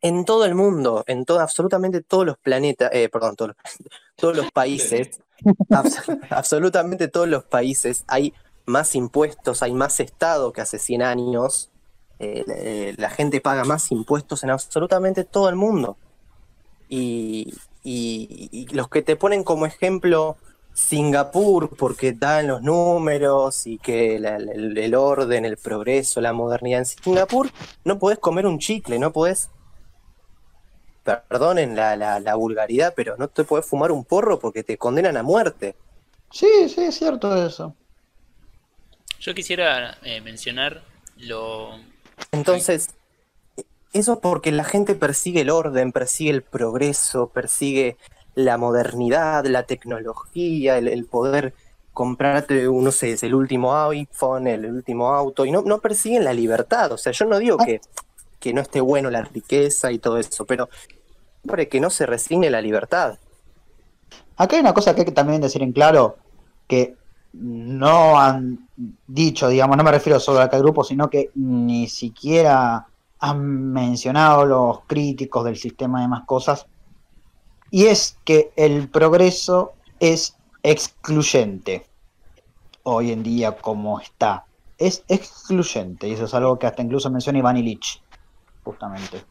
[0.00, 3.56] en todo el mundo, en todo, absolutamente todos los planetas, eh, perdón, todos los,
[4.16, 5.20] todos los países,
[6.30, 8.34] absolutamente todos los países, hay
[8.66, 11.70] más impuestos, hay más Estado que hace 100 años,
[12.18, 15.96] eh, la gente paga más impuestos en absolutamente todo el mundo.
[16.88, 17.54] Y,
[18.72, 20.36] los que te ponen como ejemplo
[20.76, 27.50] Singapur, porque dan los números y que el, orden, el progreso, la modernidad en Singapur,
[27.84, 29.48] no podés comer un chicle, no podés,
[31.02, 35.22] perdonen la, la, vulgaridad, pero no te podés fumar un porro porque te condenan a
[35.22, 35.76] muerte.
[36.30, 37.74] Sí, sí, es cierto eso.
[39.18, 40.82] Yo quisiera eh, mencionar
[41.16, 41.80] lo,
[42.32, 42.90] entonces,
[43.92, 47.96] eso es porque la gente persigue el orden, persigue el progreso, persigue
[48.36, 51.54] la modernidad, la tecnología, el, poder
[51.92, 56.92] comprarte, no sé, el último iPhone, el último auto, y no, no persiguen la libertad.
[56.92, 57.80] O sea, yo no digo que,
[58.38, 60.68] que no esté bueno la riqueza y todo eso, pero
[61.48, 63.18] para que no se resigne la libertad.
[64.36, 66.18] Acá hay una cosa que hay que también decir en claro,
[66.68, 66.94] que
[67.32, 68.68] no han
[69.06, 72.86] dicho, digamos, no me refiero solo a aquel grupo, sino que ni siquiera
[73.18, 76.66] han mencionado los críticos del sistema de más cosas,
[77.70, 81.86] y es que el progreso es excluyente
[82.82, 84.44] hoy en día como está.
[84.78, 88.02] Es excluyente, y eso es algo que hasta incluso menciona Iván Illich,
[88.62, 89.24] justamente.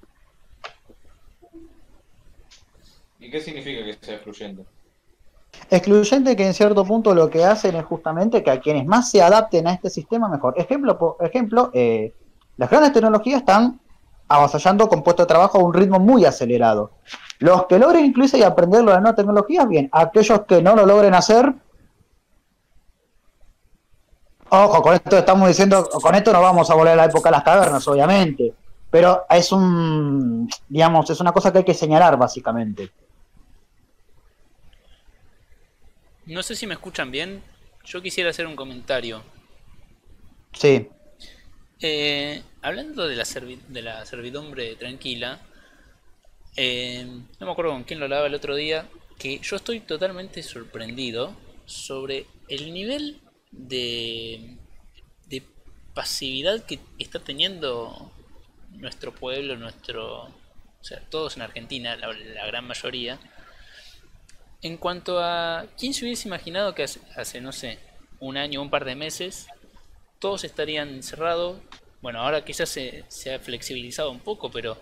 [3.20, 4.66] ¿Y qué significa que sea excluyente?
[5.70, 9.22] Excluyente que en cierto punto lo que hacen es justamente que a quienes más se
[9.22, 10.54] adapten a este sistema mejor.
[10.58, 12.14] Ejemplo, por ejemplo, eh,
[12.58, 13.80] las grandes tecnologías están
[14.28, 16.92] avasallando con puestos de trabajo a un ritmo muy acelerado.
[17.40, 19.90] Los que logren incluirse y aprender las nuevas tecnologías, bien.
[19.92, 21.54] Aquellos que no lo logren hacer,
[24.50, 27.36] ojo, con esto estamos diciendo, con esto no vamos a volver a la época de
[27.36, 28.54] las cavernas, obviamente.
[28.90, 32.92] Pero es un, digamos, es una cosa que hay que señalar básicamente.
[36.26, 37.44] No sé si me escuchan bien.
[37.84, 39.22] Yo quisiera hacer un comentario.
[40.54, 40.90] Sí.
[41.82, 43.26] Eh, hablando de la,
[43.68, 45.40] de la servidumbre tranquila,
[46.56, 47.06] eh,
[47.40, 48.88] no me acuerdo con quién lo hablaba el otro día,
[49.18, 54.58] que yo estoy totalmente sorprendido sobre el nivel de,
[55.28, 55.44] de
[55.94, 58.12] pasividad que está teniendo
[58.72, 63.20] nuestro pueblo, nuestro, o sea, todos en Argentina, la gran mayoría,
[64.62, 67.78] en cuanto a quién se hubiese imaginado que hace, no sé,
[68.20, 69.48] un año, un par de meses,
[70.20, 71.60] todos estarían encerrados.
[72.02, 74.82] Bueno, ahora quizás se, se ha flexibilizado un poco, pero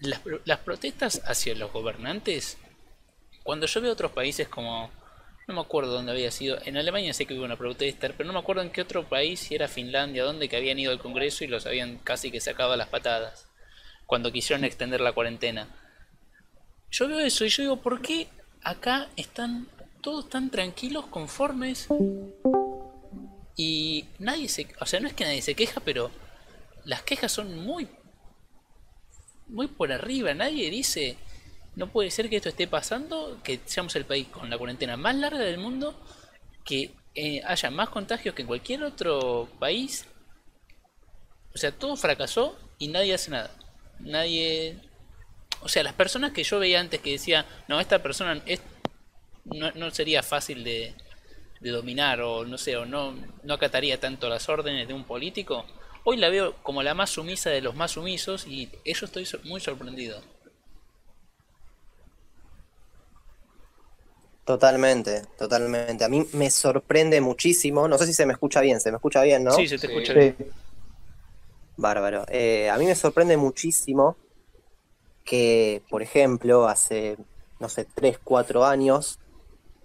[0.00, 2.58] las, las, protestas hacia los gobernantes,
[3.42, 4.90] cuando yo veo otros países como,
[5.46, 8.32] no me acuerdo dónde había sido, en Alemania sé que hubo una protesta, pero no
[8.32, 11.44] me acuerdo en qué otro país, si era Finlandia, donde que habían ido al Congreso
[11.44, 13.48] y los habían casi que sacado a las patadas,
[14.06, 15.68] cuando quisieron extender la cuarentena.
[16.90, 18.28] Yo veo eso y yo digo, ¿por qué
[18.62, 19.68] acá están
[20.04, 21.88] todos tan tranquilos, conformes.
[23.56, 24.68] Y nadie se...
[24.80, 26.10] O sea, no es que nadie se queja, pero
[26.84, 27.88] las quejas son muy...
[29.48, 30.34] Muy por arriba.
[30.34, 31.16] Nadie dice...
[31.76, 35.16] No puede ser que esto esté pasando, que seamos el país con la cuarentena más
[35.16, 36.00] larga del mundo,
[36.64, 40.06] que eh, haya más contagios que en cualquier otro país.
[41.52, 43.50] O sea, todo fracasó y nadie hace nada.
[43.98, 44.78] Nadie
[45.64, 48.60] o sea, las personas que yo veía antes que decía, no, esta persona es,
[49.46, 50.94] no, sería fácil de,
[51.60, 55.64] dominar o no sé, o no, no acataría tanto las órdenes de un político,
[56.04, 59.60] hoy la veo como la más sumisa de los más sumisos y eso estoy muy
[59.60, 60.20] sorprendido.
[64.44, 66.04] Totalmente, totalmente.
[66.04, 67.88] A mí me sorprende muchísimo.
[67.88, 68.78] No sé si se me escucha bien.
[68.78, 69.52] ¿Se me escucha bien, no?
[69.52, 70.36] Sí, se te escucha bien.
[71.78, 72.26] Bárbaro.
[72.28, 74.16] Eh, a mí me sorprende muchísimo
[75.24, 77.16] que, por ejemplo, hace,
[77.58, 79.18] no sé, 3, 4 años,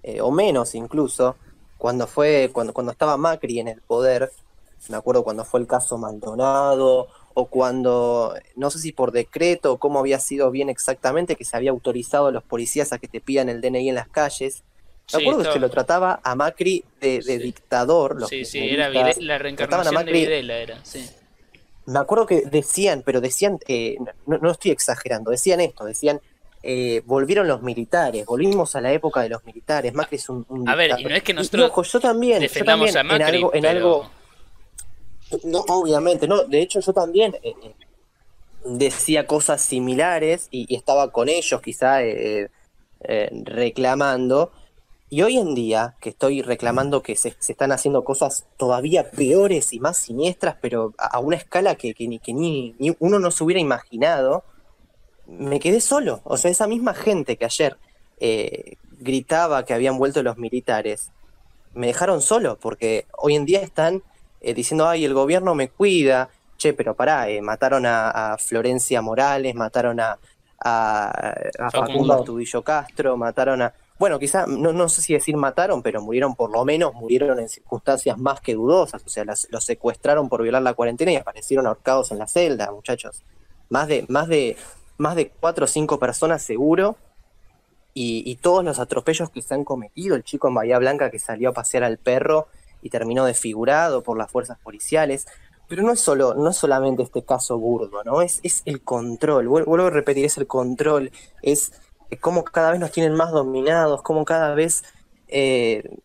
[0.04, 1.38] eh, o menos incluso,
[1.78, 4.30] cuando fue, cuando, cuando estaba Macri en el poder,
[4.88, 9.78] me acuerdo cuando fue el caso Maldonado, o cuando, no sé si por decreto o
[9.78, 13.22] cómo había sido bien exactamente, que se había autorizado a los policías a que te
[13.22, 14.64] pidan el DNI en las calles.
[15.14, 18.28] Me acuerdo que se lo trataba a Macri de, dictador.
[18.28, 21.10] sí, sí, era la reencarnación de Videla, era, sí
[21.90, 26.22] me acuerdo que decían, pero decían, eh, no, estoy exagerando, decían esto, decían,
[26.62, 30.46] eh, volvieron los militares, volvimos a la época de los militares, Macri es un...
[30.68, 33.54] a ver, y no es que nosotros yo también, yo también a Macri, en algo...
[33.54, 34.19] En algo
[35.44, 37.54] no, obviamente, no, de hecho yo también eh,
[38.66, 42.00] decía cosas similares y, estaba con ellos quizá
[43.46, 44.52] reclamando,
[45.12, 49.80] y hoy en día, que estoy reclamando que se, están haciendo cosas todavía peores y
[49.80, 54.44] más siniestras, pero a, una escala que, ni, que ni, uno no se hubiera imaginado,
[55.26, 56.22] me quedé solo.
[56.26, 57.78] O sea, esa misma gente que ayer
[58.20, 61.10] eh, gritaba que habían vuelto los militares,
[61.74, 64.04] me dejaron solo, porque hoy en día están
[64.42, 66.30] eh, diciendo, ay, el gobierno me cuida.
[66.58, 70.18] Che, pero pará, eh, mataron a, Florencia Morales, mataron a,
[70.60, 75.84] a, a Facundo Tubillo Castro, mataron a bueno, quizá, no, no, sé si decir mataron,
[75.84, 80.30] pero murieron por lo menos, murieron en circunstancias más que dudosas, o sea, los secuestraron
[80.30, 83.24] por violar la cuarentena y aparecieron ahorcados en la celda, muchachos.
[83.68, 84.56] Más de, más de,
[84.98, 86.96] más de cuatro o cinco personas seguro,
[87.94, 91.50] y, todos los atropellos que se han cometido, el chico en Bahía Blanca que salió
[91.50, 92.48] a pasear al perro
[92.82, 95.28] y terminó desfigurado por las fuerzas policiales.
[95.68, 98.22] Pero no es solo, no es solamente este caso burdo, ¿no?
[98.22, 101.12] Es, es el control, vuelvo a repetir, es el control,
[101.44, 101.72] es
[102.18, 104.84] cómo cada vez nos tienen más dominados, cómo cada vez,
[105.28, 105.98] eh,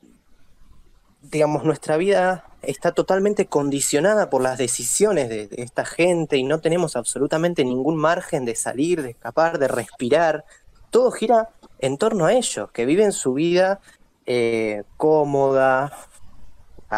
[1.22, 6.96] digamos, nuestra vida está totalmente condicionada por las decisiones de, esta gente y no tenemos
[6.96, 10.44] absolutamente ningún margen de salir, de escapar, de respirar.
[10.90, 13.80] Todo gira en torno a ellos, que viven su vida
[14.26, 15.92] eh, cómoda,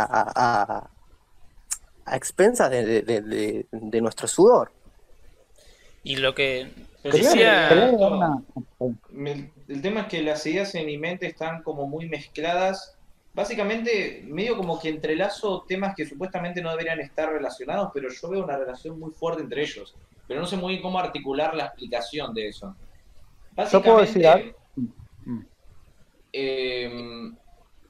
[0.04, 0.90] a,
[2.12, 3.66] expensas de,
[4.00, 4.72] nuestro sudor.
[6.02, 6.70] Y lo que
[7.02, 7.12] el,
[9.82, 12.96] tema es que las ideas en mi mente están como muy mezcladas.
[13.34, 18.44] Básicamente, medio como que entrelazo temas que supuestamente no deberían estar relacionados, pero yo veo
[18.44, 19.94] una relación muy fuerte entre ellos.
[20.26, 22.74] Pero no sé muy bien cómo articular la explicación de eso.
[23.70, 24.56] Yo puedo decir algo.
[26.32, 27.34] Em,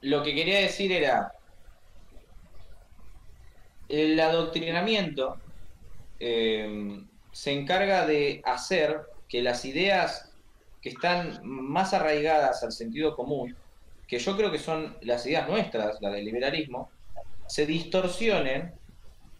[0.01, 1.31] lo que quería decir era
[3.89, 5.37] el adoctrinamiento
[6.19, 10.31] eh, se encarga de hacer que las ideas
[10.81, 13.55] que están más arraigadas al sentido común,
[14.07, 16.89] que yo creo que son las ideas nuestras, la del liberalismo,
[17.47, 18.73] se distorsionen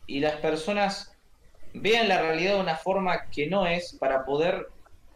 [0.08, 1.16] y las personas
[1.74, 4.68] vean la realidad de una forma que no es para poder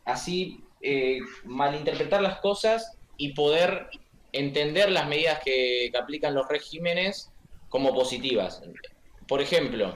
[0.06, 3.88] así eh, malinterpretar las cosas y poder
[4.34, 7.32] entender las medidas que aplican los regímenes
[7.70, 8.62] como positivas.
[9.32, 9.96] Por ejemplo,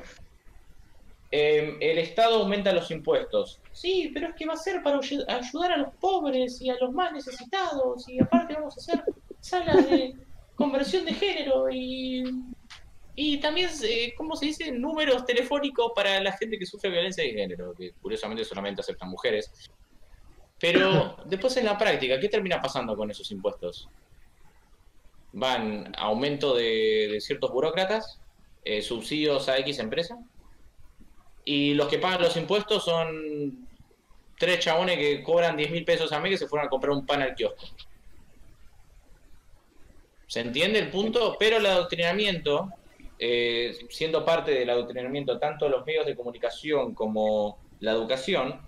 [1.37, 3.59] Em, el Estado aumenta los impuestos.
[3.73, 6.93] Sí, pero es que va a ser para ayudar a los pobres y a los
[6.93, 8.07] más necesitados.
[8.07, 9.03] Y aparte vamos a hacer
[9.41, 10.15] salas de
[10.55, 12.23] conversión de género y,
[13.15, 14.71] y también, eh, ¿cómo se dice?
[14.71, 19.51] Números telefónicos para la gente que sufre violencia de género, que curiosamente solamente aceptan mujeres.
[20.57, 23.89] Pero después en la práctica, ¿qué termina pasando con esos impuestos?
[25.33, 28.21] Van aumento de, ciertos burócratas,
[28.65, 30.17] eh, subsidios a X empresa,
[31.45, 33.67] y los que pagan los impuestos son
[34.37, 37.05] tres chabones que cobran 10 mil pesos a mes que se fueron a comprar un
[37.05, 37.65] pan al kiosco.
[40.27, 41.37] ¿Se entiende el punto?
[41.39, 42.69] Pero el adoctrinamiento,
[43.19, 48.59] eh, siendo parte del adoctrinamiento tanto los medios de comunicación como la educación,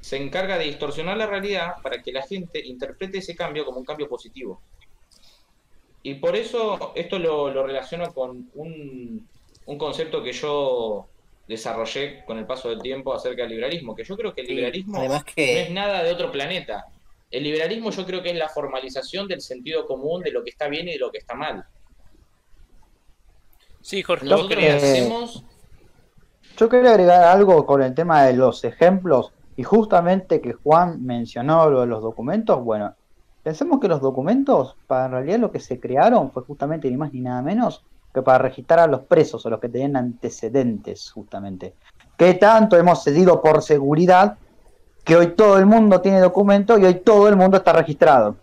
[0.00, 3.84] se encarga de distorsionar la realidad para que la gente interprete ese cambio como un
[3.84, 4.60] cambio positivo.
[6.04, 9.26] Y por eso esto lo, lo relaciono con un,
[9.64, 11.08] un concepto que yo
[11.48, 15.02] desarrollé con el paso del tiempo acerca del liberalismo, que yo creo que el liberalismo
[15.02, 16.84] no es nada de otro planeta.
[17.30, 20.68] El liberalismo yo creo que es la formalización del sentido común de lo que está
[20.68, 21.64] bien y de lo que está mal.
[23.80, 24.26] Sí, Jorge.
[24.26, 25.44] Nosotros hacemos...
[26.58, 31.70] Yo quería agregar algo con el tema de los ejemplos y justamente que Juan mencionó
[31.70, 32.62] lo de los documentos.
[32.62, 32.94] Bueno,
[33.44, 37.12] pensemos que los documentos, para en realidad lo que se crearon fue justamente ni más
[37.12, 41.74] ni nada menos que para registrar a los presos o los que tenían antecedentes, justamente.
[42.16, 44.38] Que tanto hemos cedido por seguridad
[45.04, 48.36] que hoy todo el mundo tiene documento y hoy todo el mundo está registrado.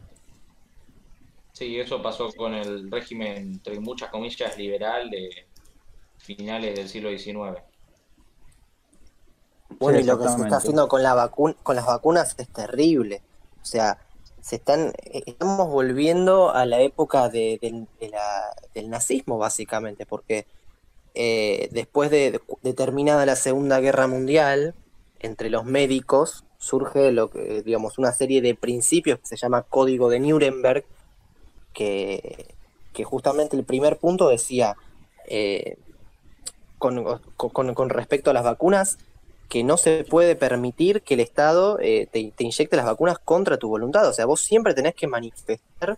[1.54, 5.48] Sí, eso pasó con el régimen, entre muchas comillas, liberal de
[6.18, 7.62] finales del siglo XIX.
[9.80, 13.22] Bueno, y lo que se está haciendo con, la vacuna, con las vacunas es terrible.
[13.62, 13.98] O sea,
[14.42, 17.60] se están, eh, estamos volviendo a la época de,
[18.74, 20.46] del nazismo, básicamente, porque
[21.14, 22.42] eh, después de,
[22.76, 24.76] terminada la Segunda Guerra Mundial,
[25.20, 30.10] entre los médicos surge lo que, digamos, una serie de principios que se llama Código
[30.10, 30.86] de Nuremberg,
[31.74, 32.54] que,
[32.94, 34.76] que justamente el primer punto decía,
[35.28, 35.78] eh,
[36.78, 38.98] con, respecto a las vacunas,
[39.52, 43.68] que no se puede permitir que el Estado eh, te, inyecte las vacunas contra tu
[43.68, 44.08] voluntad.
[44.08, 45.98] O sea, vos siempre tenés que manifestar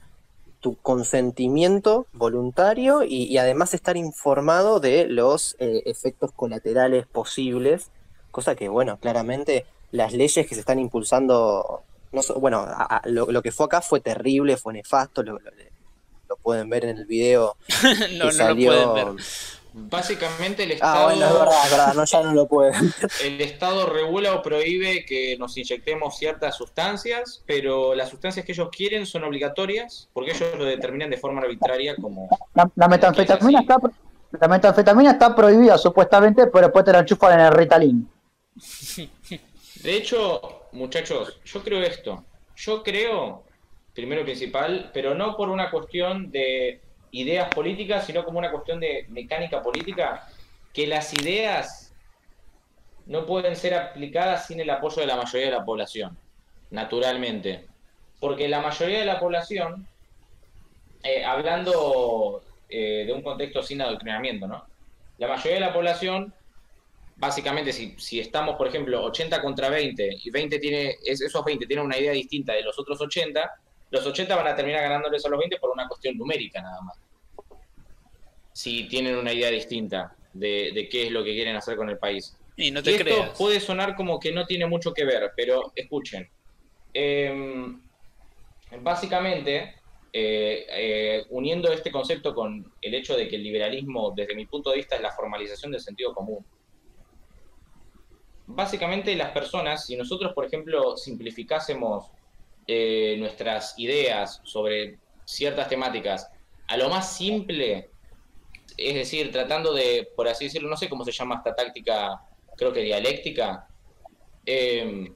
[0.60, 7.92] tu consentimiento voluntario y, además estar informado de los eh, efectos colaterales posibles,
[8.32, 12.68] cosa que, bueno, claramente las leyes que se están impulsando, no, bueno,
[13.06, 15.38] lo, que fue acá fue terrible, fue nefasto, lo,
[16.42, 17.56] pueden ver en el video.
[18.18, 19.24] no, no lo pueden ver.
[19.76, 20.96] Básicamente el Estado.
[20.96, 22.94] Ah, bueno, es verdad, es verdad, no, ya no lo pueden.
[23.24, 28.70] El Estado regula o prohíbe que nos inyectemos ciertas sustancias, pero las sustancias que ellos
[28.72, 32.30] quieren son obligatorias porque ellos lo determinan de forma arbitraria como.
[32.54, 33.78] La, metanfetamina está,
[34.40, 38.10] la metanfetamina está prohibida supuestamente, pero después te la enchufan en el Ritalin.
[39.84, 42.24] De hecho, muchachos, yo creo esto.
[42.56, 43.44] Yo creo,
[43.94, 46.80] primero y principal, pero no por una cuestión de
[47.14, 50.28] ideas políticas, sino como una cuestión de mecánica política,
[50.74, 51.94] que las ideas
[53.06, 56.18] no pueden ser aplicadas sin el apoyo de la mayoría de la población,
[56.72, 57.68] naturalmente.
[58.20, 59.88] Porque la mayoría de la población,
[61.04, 64.66] eh, hablando eh, de un contexto sin adoctrinamiento, ¿no?
[65.20, 66.34] La mayoría de la población,
[67.18, 71.86] básicamente, si, si estamos, por ejemplo, 80 contra 20, y 20 tiene, esos 20 tienen
[71.86, 73.52] una idea distinta de los otros 80,
[73.92, 77.03] los 80 van a terminar ganándoles a los 20 por una cuestión numérica nada más.
[78.54, 82.38] Si tienen una idea distinta de, qué es lo que quieren hacer con el país.
[82.56, 86.30] Y no te esto puede sonar como que no tiene mucho que ver, pero escuchen.
[86.94, 87.82] Em,
[88.82, 89.76] básicamente,
[90.12, 94.70] eh, eh, uniendo este concepto con el hecho de que el liberalismo, desde mi punto
[94.70, 96.46] de vista, es la formalización del sentido común.
[98.46, 102.12] Básicamente las personas, si nosotros, por ejemplo, simplificásemos
[102.68, 106.30] eh, nuestras ideas sobre ciertas temáticas
[106.68, 107.90] a lo más simple,
[108.78, 112.22] es decir, tratando de, por así decirlo, no sé cómo se llama esta táctica,
[112.58, 113.68] creo que dialéctica,
[114.46, 115.14] em,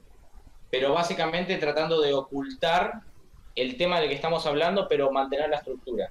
[0.70, 3.02] pero básicamente tratando de ocultar
[3.54, 6.10] el tema del que estamos hablando, pero mantener la estructura.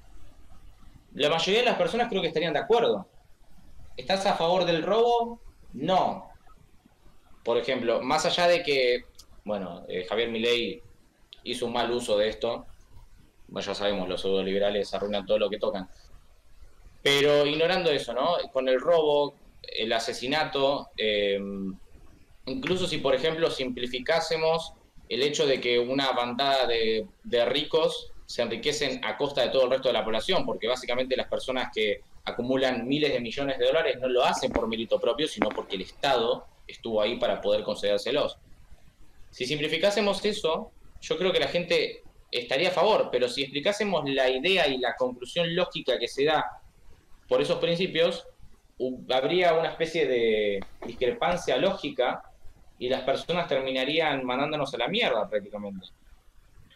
[1.13, 3.07] La mayoría de las personas creo que estarían de acuerdo.
[3.95, 5.41] ¿Estás a favor del robo?
[5.73, 6.29] No.
[7.43, 9.05] Por ejemplo, más allá de que,
[9.45, 10.83] bueno, eh, Javier Milei
[11.43, 12.65] hizo un mal uso de esto.
[13.49, 15.89] Ya sabemos, los liberales arruinan todo lo que tocan.
[17.07, 18.35] Pero ignorando eso, ¿no?
[18.51, 21.39] Con el robo, el asesinato, eh,
[22.47, 24.73] incluso si, por ejemplo, simplificásemos
[25.07, 29.63] el hecho de que una bandada de, de, ricos se enriquecen a costa de todo
[29.63, 33.67] el resto de la población, porque básicamente las personas que acumulan miles de millones de
[33.67, 37.63] dólares no lo hacen por mérito propio, sino porque el Estado estuvo ahí para poder
[37.63, 38.37] concedérselos.
[39.31, 44.29] Si simplificásemos eso, yo creo que la gente estaría a favor, pero si explicásemos la
[44.29, 46.45] idea y la conclusión lógica que se da
[47.27, 48.25] por esos principios,
[49.09, 52.23] habría una especie de discrepancia lógica
[52.79, 55.87] y las personas terminarían mandándonos a la mierda prácticamente.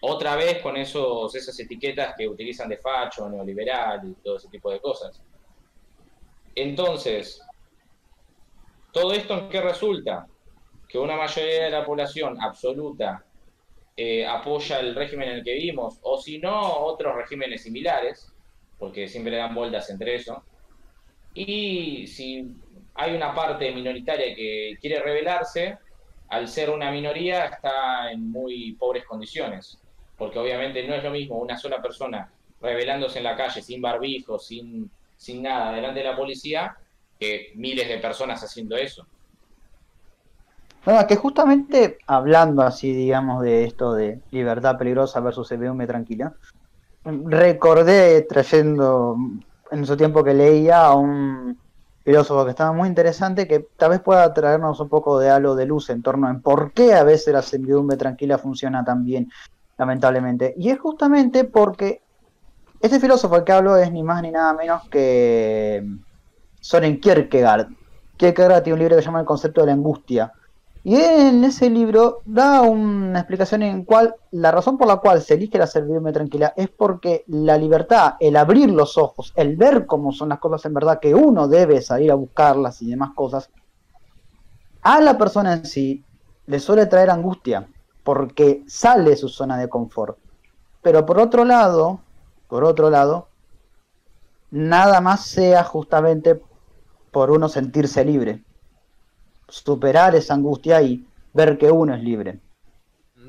[0.02, 4.72] Otra vez con esos, esas etiquetas que utilizan de facho, neoliberal y todo ese tipo
[4.72, 5.22] de cosas.
[6.56, 7.42] Entonces,
[8.92, 10.28] ¿todo esto en qué resulta?
[10.90, 13.24] Que una mayoría de la población absoluta
[13.96, 18.31] eh, apoya el régimen en el que vivimos, o si no, otros regímenes similares,
[18.82, 20.44] porque siempre dan vueltas entre eso.
[21.36, 22.52] Y si
[22.96, 25.78] hay una parte minoritaria que quiere rebelarse,
[26.30, 29.78] al ser una minoría está en muy pobres condiciones,
[30.18, 34.40] porque obviamente no es lo mismo una sola persona rebelándose en la calle sin barbijo,
[34.40, 36.76] sin, sin nada, delante de la policía,
[37.20, 39.06] que miles de personas haciendo eso.
[40.84, 46.34] Bueno, que justamente hablando así, digamos, de esto de libertad peligrosa versus CBM tranquila,
[47.04, 49.18] recordé trayendo
[49.72, 51.58] en su tiempo que leía a un
[52.04, 55.66] filósofo que estaba muy interesante que tal vez pueda traernos un poco de halo de
[55.66, 59.32] luz en torno en por qué a veces la servidumbre tranquila funciona tan bien,
[59.78, 60.54] lamentablemente.
[60.58, 62.02] Y es justamente porque
[62.80, 65.86] este filósofo al que hablo es ni más ni nada menos que
[66.60, 67.68] Soren Kierkegaard.
[68.18, 70.34] Kierkegaard tiene un libro que se llama El concepto de la angustia
[70.84, 75.36] y en ese libro da una explicación en cual la razón por la cual se
[75.36, 80.12] elige la servidumbre tranquila es porque la libertad, el abrir los ojos, el ver cómo
[80.12, 83.52] son las cosas en verdad, que uno debe salir a buscarlas y demás cosas,
[84.82, 86.04] a la persona en sí
[86.48, 87.68] le suele traer angustia
[88.04, 90.18] porque sale de su zona de confort.
[90.82, 92.02] Pero por otro lado,
[92.48, 93.28] por otro lado,
[94.50, 96.42] nada más sea justamente
[97.12, 98.44] por uno sentirse libre
[99.52, 102.40] superar esa angustia y ver que uno es libre.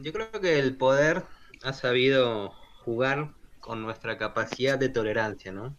[0.02, 1.24] Yo creo que el poder
[1.62, 2.54] ha sabido
[2.84, 5.76] jugar con nuestra capacidad de tolerancia, ¿no?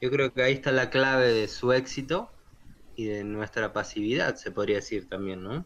[0.00, 2.30] Yo creo que ahí está la clave de su éxito
[2.96, 5.64] y de nuestra pasividad, se podría decir también, ¿no?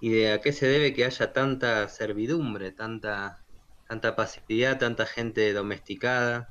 [0.00, 3.44] Y de a qué se debe que haya tanta servidumbre, tanta,
[3.88, 6.48] tanta pasividad, tanta gente domesticada,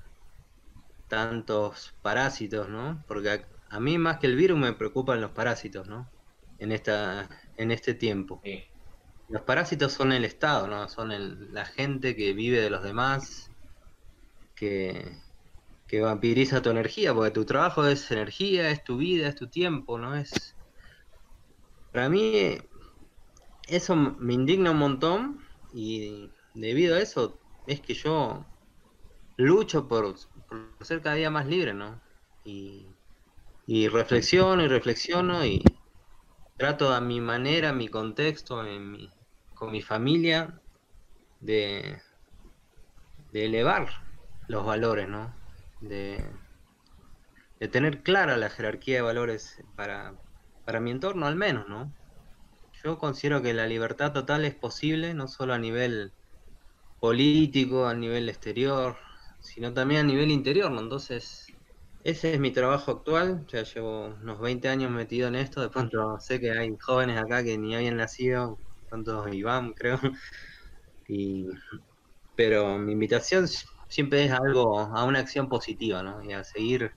[1.08, 3.04] tantos parásitos, ¿no?
[3.08, 6.10] Porque a, mí más que el virus me preocupan los parásitos, ¿no?
[6.60, 8.42] En, esta, en este tiempo.
[9.30, 10.88] Los parásitos son el Estado, ¿no?
[10.90, 13.50] Son la gente que vive de los demás,
[14.56, 15.18] que,
[15.88, 19.98] que vampiriza tu energía, porque tu trabajo es energía, es tu vida, es tu tiempo,
[19.98, 20.16] ¿no?
[20.16, 20.56] Es.
[21.92, 22.58] Para mí,
[23.68, 25.42] eso me indigna un montón
[25.74, 28.46] y debido a eso es que yo
[29.38, 30.16] lucho por,
[30.82, 32.02] ser cada día más libre, ¿no?
[32.44, 32.88] Y,
[33.74, 35.64] y, reflexiono y reflexiono y
[36.58, 38.62] trato a mi manera, a mi contexto,
[39.54, 40.60] con mi familia,
[41.40, 42.02] de,
[43.32, 43.88] de elevar
[44.50, 45.34] los valores, ¿no?
[45.80, 46.22] de,
[47.72, 50.16] tener clara la jerarquía de valores para,
[50.66, 51.94] para mi entorno al menos, ¿no?
[52.84, 56.12] Yo considero que la libertad total es posible, no solo a nivel
[57.00, 58.98] político, a nivel exterior,
[59.40, 60.82] sino también a nivel interior, ¿no?
[60.82, 61.48] Entonces,
[62.04, 66.20] ese es mi trabajo actual, ya llevo unos 20 años metido en esto, de pronto
[66.20, 70.00] sé que hay jóvenes acá que ni habían nacido, tanto Iván creo,
[71.08, 71.48] y,
[72.36, 73.48] pero mi invitación
[73.88, 76.24] siempre es algo, a una acción positiva, ¿no?
[76.24, 76.92] Y a seguir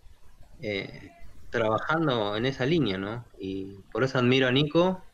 [0.61, 1.11] eh,
[1.51, 3.27] trabajando en esa línea, ¿no?
[3.39, 5.05] Y por eso admiro a Nico,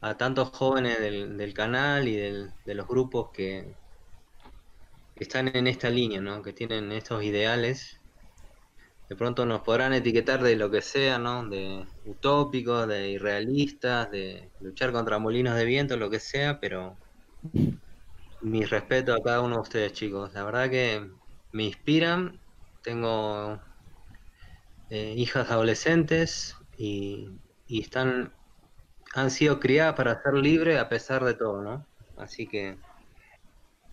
[0.00, 3.76] a tantos jóvenes del, canal y de los grupos que,
[5.20, 6.42] están en esta línea, ¿no?
[6.42, 7.99] Que tienen estos ideales.
[9.10, 11.44] De pronto nos podrán etiquetar de lo que sea, ¿no?
[11.44, 16.96] De utópicos, de irrealistas, de luchar contra molinos de viento, lo que sea, pero
[18.40, 20.32] mi respeto a cada uno de ustedes, chicos.
[20.32, 21.10] La verdad que
[21.50, 22.40] me inspiran.
[22.84, 23.60] Tengo
[24.90, 27.36] eh, hijas adolescentes y,
[27.66, 28.32] están
[29.14, 31.84] han sido criadas para ser libres a pesar de todo, ¿no?
[32.16, 32.78] Así que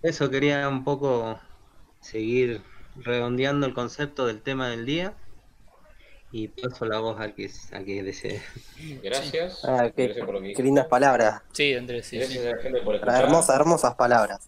[0.03, 1.41] eso quería un poco
[2.01, 2.61] seguir
[3.03, 5.13] redondeando el concepto del tema del día
[6.31, 8.41] y paso la voz al que, al que desee.
[9.03, 9.63] Gracias.
[9.63, 10.13] Ah, qué,
[10.57, 11.41] lindas palabras.
[11.53, 12.07] Sí, Andrés.
[12.07, 14.47] Sí, hermosas, hermosas palabras.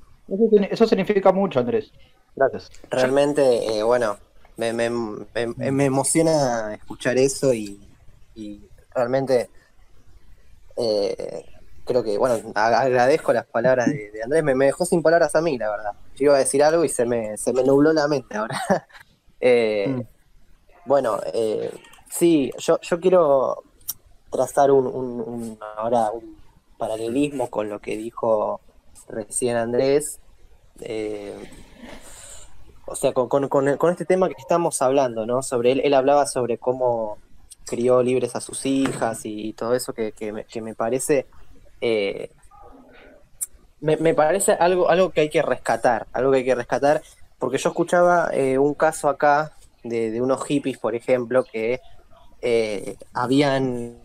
[0.69, 1.91] Eso, significa mucho, Andrés.
[2.35, 2.69] Gracias.
[2.89, 4.17] Realmente, eh, bueno,
[4.57, 7.79] me, me, me, emociona escuchar eso y,
[8.93, 9.49] realmente
[10.77, 11.45] eh,
[11.89, 14.43] creo que, bueno, agradezco las palabras de, Andrés.
[14.43, 15.93] Me, dejó sin palabras a mí, la verdad.
[16.15, 18.61] Yo iba a decir algo y se me, se me nubló la mente ahora.
[19.41, 20.01] eh, mm.
[20.85, 21.73] Bueno, eh,
[22.07, 23.63] sí, yo, yo quiero
[24.29, 26.37] trazar un, ahora un
[26.77, 28.61] paralelismo con lo que dijo
[29.07, 30.19] recién Andrés.
[30.81, 31.33] Eh,
[32.85, 35.41] o sea, con, con, este tema que estamos hablando, ¿no?
[35.41, 37.17] Sobre él, él hablaba sobre cómo
[37.65, 40.13] crió libres a sus hijas y, todo eso que,
[40.61, 41.27] me, parece
[41.81, 42.31] eh,
[43.81, 47.01] me, parece algo, algo que hay que rescatar, algo que hay que rescatar,
[47.37, 49.53] porque yo escuchaba eh, un caso acá
[49.83, 51.79] de, unos hippies, por ejemplo, que
[52.41, 53.97] eh, habían,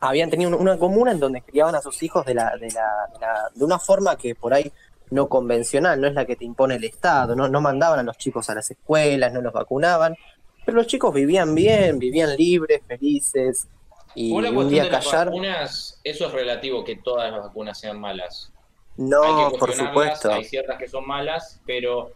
[0.00, 3.64] habían tenido una comuna en donde criaban a sus hijos de, la, de, la, de,
[3.64, 4.70] una forma que por ahí
[5.10, 8.16] no convencional, no es la que te impone el Estado, no, no mandaban a los
[8.16, 10.16] chicos a las escuelas, no los vacunaban,
[10.64, 13.66] pero los chicos vivían bien, vivían libres, felices,
[14.14, 15.26] y un día callar...
[15.26, 18.52] Vacunas, eso es relativo, que todas las vacunas sean malas.
[18.96, 20.32] No, por supuesto.
[20.32, 22.12] Hay ciertas que son malas, pero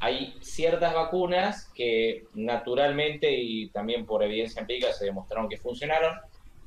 [0.00, 6.16] hay ciertas vacunas que naturalmente y también por evidencia empírica se demostraron que funcionaron,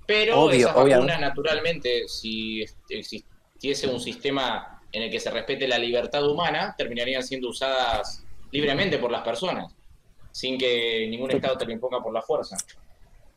[0.05, 6.27] pero esas vacunas naturalmente, si existiese un sistema en el que se respete la libertad
[6.27, 9.73] humana, terminarían siendo usadas libremente por las personas,
[10.31, 12.57] sin que ningún Estado te lo imponga por la fuerza.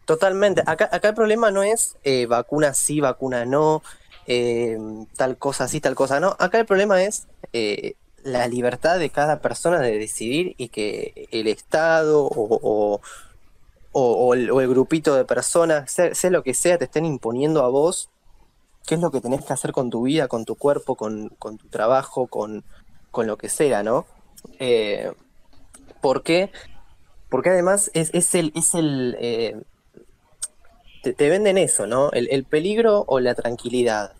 [0.04, 0.62] Totalmente.
[0.66, 3.82] Acá, acá el problema no es eh, vacuna sí, vacuna no,
[4.26, 4.78] eh,
[5.16, 6.36] tal cosa sí, tal cosa no.
[6.38, 11.46] Acá el problema es eh, la libertad de cada persona de decidir y que el
[11.46, 13.00] Estado o,
[14.34, 18.10] el, grupito de personas, sea, lo que sea, te estén imponiendo a vos
[18.86, 21.68] qué es lo que tenés que hacer con tu vida, con tu cuerpo, con, tu
[21.68, 22.64] trabajo, con,
[23.16, 24.04] lo que sea, ¿no?
[26.02, 26.50] ¿Por qué?
[27.30, 28.52] Porque además es, el...
[28.54, 29.64] Es el
[31.12, 32.10] te, venden eso, ¿no?
[32.12, 34.12] El, el peligro o la tranquilidad.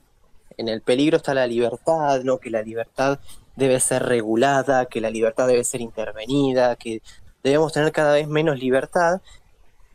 [0.56, 2.38] En el peligro está la libertad, ¿no?
[2.38, 3.18] Que la libertad
[3.56, 7.02] debe ser regulada, que la libertad debe ser intervenida, que
[7.42, 9.20] debemos tener cada vez menos libertad.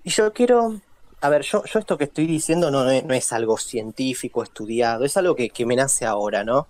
[0.04, 0.80] Y yo quiero,
[1.22, 5.36] a ver, yo, yo esto que estoy diciendo no, es algo científico, estudiado, es algo
[5.36, 6.68] que, me nace ahora, ¿no?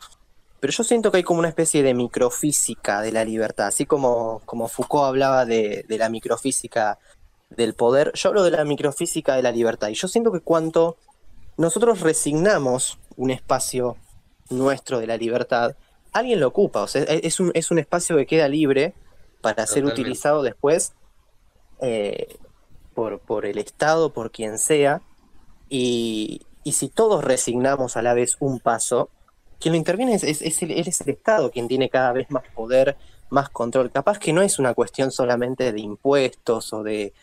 [0.60, 4.42] Pero yo siento que hay como una especie de microfísica de la libertad, así como,
[4.46, 6.98] como Foucault hablaba de, la microfísica
[7.50, 9.89] del poder, yo hablo de la microfísica de la libertad.
[9.89, 10.97] Y yo siento que cuanto
[11.58, 13.97] nosotros resignamos un espacio
[14.50, 15.76] nuestro de la libertad,
[16.14, 16.82] alguien lo ocupa.
[16.82, 18.93] O sea, es un, es un espacio que queda libre
[19.41, 20.93] para ser utilizado después
[21.82, 22.38] eh,
[22.93, 25.02] por, por, el Estado, por quien sea.
[25.70, 29.10] Y, y, si todos resignamos a la vez un paso,
[29.60, 32.97] quien lo interviene es, es, el, es el Estado quien tiene cada vez más poder,
[33.30, 33.91] más control.
[33.91, 37.14] Capaz que no es una cuestión solamente de impuestos o de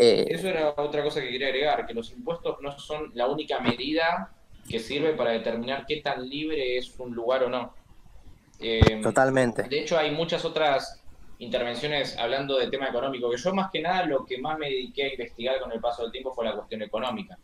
[0.00, 3.58] eh, Eso era otra cosa que quería agregar, que los impuestos no son la única
[3.58, 4.32] medida
[4.68, 7.74] que sirve para determinar qué tan libre es un lugar o no.
[8.60, 9.64] Eh, Totalmente.
[9.64, 11.02] De hecho, hay muchas otras
[11.40, 15.04] intervenciones hablando del tema económico, que yo más que nada lo que más me dediqué
[15.04, 17.36] a investigar con el paso del tiempo fue la cuestión económica.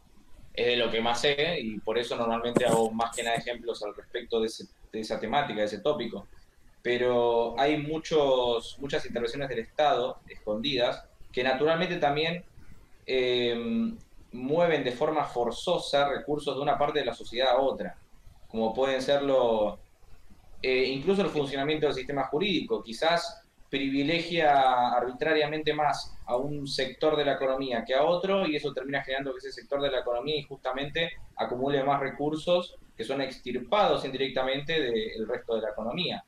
[0.53, 3.83] Es de lo que más sé y por eso normalmente hago más que nada ejemplos
[3.83, 4.49] al respecto de,
[4.93, 6.29] de esa temática, de ese tópico.
[6.83, 12.45] Pero hay muchos, muchas intervenciones del Estado escondidas que naturalmente también
[13.07, 13.93] eh,
[14.33, 17.97] mueven de forma forzosa recursos de una parte de la sociedad a otra,
[18.49, 19.79] como pueden serlo
[20.63, 22.83] eh, incluso el funcionamiento del sistema jurídico.
[22.83, 28.73] Quizás privilegia arbitrariamente más a un sector de la economía que a otro y eso
[28.73, 34.05] termina generando que ese sector de la economía justamente acumule más recursos que son extirpados
[34.05, 36.25] indirectamente del resto de la economía.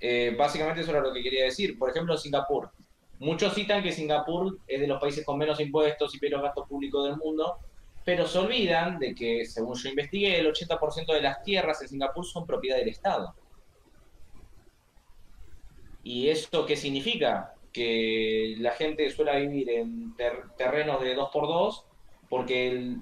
[0.00, 1.76] Eh, básicamente eso era lo que quería decir.
[1.78, 2.70] Por ejemplo, Singapur.
[3.18, 7.04] Muchos citan que Singapur es de los países con menos impuestos y menos gasto público
[7.04, 7.58] del mundo,
[8.04, 12.24] pero se olvidan de que, según yo investigué, el 80% de las tierras en Singapur
[12.24, 13.34] son propiedad del Estado.
[16.02, 17.54] ¿Y esto qué significa?
[17.72, 20.14] Que la gente suele vivir en
[20.56, 21.82] terrenos de 2x2
[22.28, 22.96] porque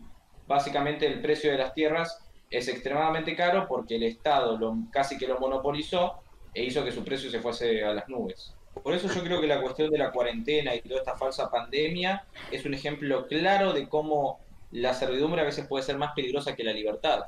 [0.47, 5.27] básicamente el precio de las tierras es extremadamente caro porque el Estado lo, casi que
[5.27, 6.21] lo monopolizó
[6.55, 8.55] e hizo que su precio se fuese a las nubes.
[8.83, 12.25] Por eso yo creo que la cuestión de la cuarentena y toda esta falsa pandemia
[12.51, 14.41] es un ejemplo claro de cómo
[14.73, 17.21] la servidumbre a veces puede ser más peligrosa que la libertad.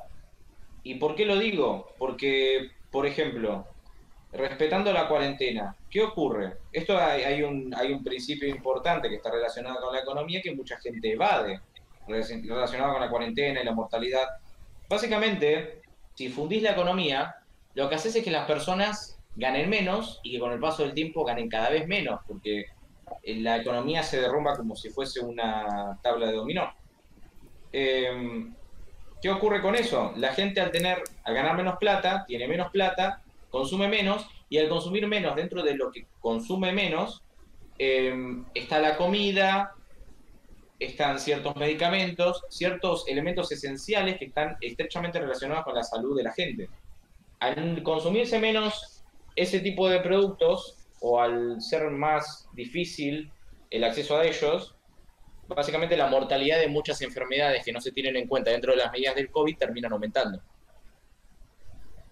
[0.83, 1.93] ¿Y por qué lo digo?
[1.97, 3.65] Porque, por ejemplo,
[4.31, 6.57] respetando la cuarentena, ¿qué ocurre?
[6.71, 10.77] Esto hay, un, hay un principio importante que está relacionado con la economía que mucha
[10.79, 11.61] gente evade,
[12.07, 14.27] relacionado con la cuarentena y la mortalidad.
[14.89, 15.81] Básicamente,
[16.15, 17.35] si fundís la economía,
[17.73, 20.93] lo que haces es que las personas ganen menos y que con el paso del
[20.93, 22.65] tiempo ganen cada vez menos, porque
[23.23, 26.73] la economía se derrumba como si fuese una tabla de dominó.
[27.71, 28.53] Em,
[29.21, 30.13] ¿Qué ocurre con eso?
[30.15, 34.69] La gente al tener, al ganar menos plata, tiene menos plata, consume menos, y al
[34.69, 37.23] consumir menos dentro de lo que consume menos,
[37.77, 39.73] em, está la comida,
[40.79, 46.33] están ciertos medicamentos, ciertos elementos esenciales que están estrechamente relacionados con la salud de la
[46.33, 46.69] gente.
[47.39, 48.96] Al consumirse menos
[49.37, 53.31] ese tipo de productos, o al ser más difícil
[53.69, 54.75] el acceso a ellos,
[55.47, 58.91] básicamente la mortalidad de muchas enfermedades que no se tienen en cuenta dentro de las
[58.91, 60.41] medidas del COVID terminan aumentando.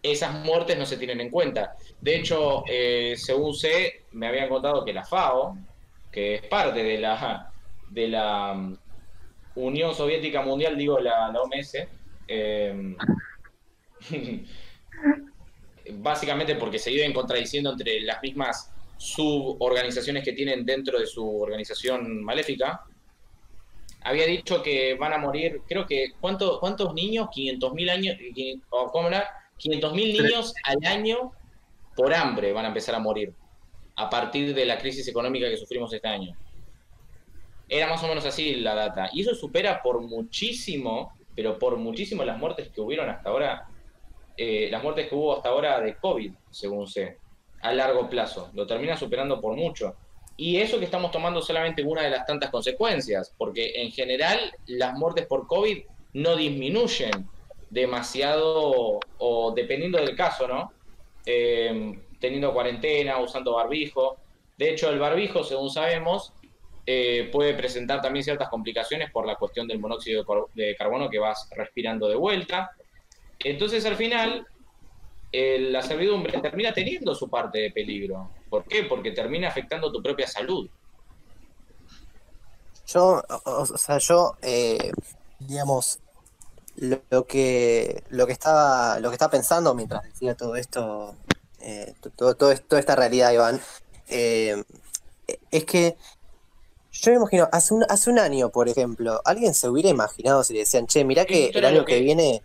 [0.03, 1.75] Esas muertes no se tienen en cuenta.
[1.99, 5.57] De hecho, eh, según sé, me habían contado que la FAO,
[6.11, 7.51] que es parte de la,
[7.89, 8.77] de la um,
[9.55, 11.87] Unión Soviética Mundial, digo la, OMS,
[12.27, 12.95] eh,
[15.93, 22.23] básicamente porque se viven contradiciendo entre las mismas suborganizaciones que tienen dentro de su organización
[22.23, 22.85] maléfica,
[24.01, 27.27] había dicho que van a morir, creo que, ¿cuánto, ¿cuántos niños?
[27.27, 28.17] 500.000 años,
[28.69, 29.27] o ¿cómo era?
[29.59, 31.31] 500.000 niños al año
[31.95, 33.33] por hambre van a empezar a morir
[33.95, 36.35] a partir de la crisis económica que sufrimos este año.
[37.67, 39.09] Era más o menos así la data.
[39.11, 43.67] Y eso supera por muchísimo, pero por muchísimo las muertes que hubieron hasta ahora
[44.37, 47.17] eh, las muertes que hubo hasta ahora de COVID, según sé,
[47.61, 48.51] a largo plazo.
[48.53, 49.95] Lo termina superando por mucho.
[50.37, 54.93] Y eso que estamos tomando solamente una de las tantas consecuencias, porque en general las
[54.93, 55.83] muertes por COVID
[56.13, 57.29] no disminuyen
[57.69, 60.71] demasiado, o dependiendo del caso, ¿no?
[61.25, 64.17] Eh, teniendo cuarentena, usando barbijo.
[64.57, 66.33] De hecho, el barbijo, según sabemos,
[66.85, 70.23] eh, puede presentar también ciertas complicaciones por la cuestión del monóxido
[70.53, 72.71] de carbono que vas respirando de vuelta.
[73.39, 74.47] Entonces al final
[75.59, 78.29] la servidumbre termina teniendo su parte de peligro.
[78.49, 78.83] ¿Por qué?
[78.83, 80.69] Porque termina afectando tu propia salud.
[82.87, 84.91] Yo, o, sea, yo, eh,
[85.39, 85.99] digamos,
[86.77, 91.15] lo, que lo que estaba lo que estaba pensando mientras decía todo esto,
[91.61, 93.59] eh, todo, todo, toda esta realidad, Iván,
[94.07, 94.63] eh,
[95.51, 95.97] es que
[96.91, 100.53] yo me imagino, hace un, hace un año, por ejemplo, alguien se hubiera imaginado si
[100.53, 102.43] le decían, che, mirá que el año que viene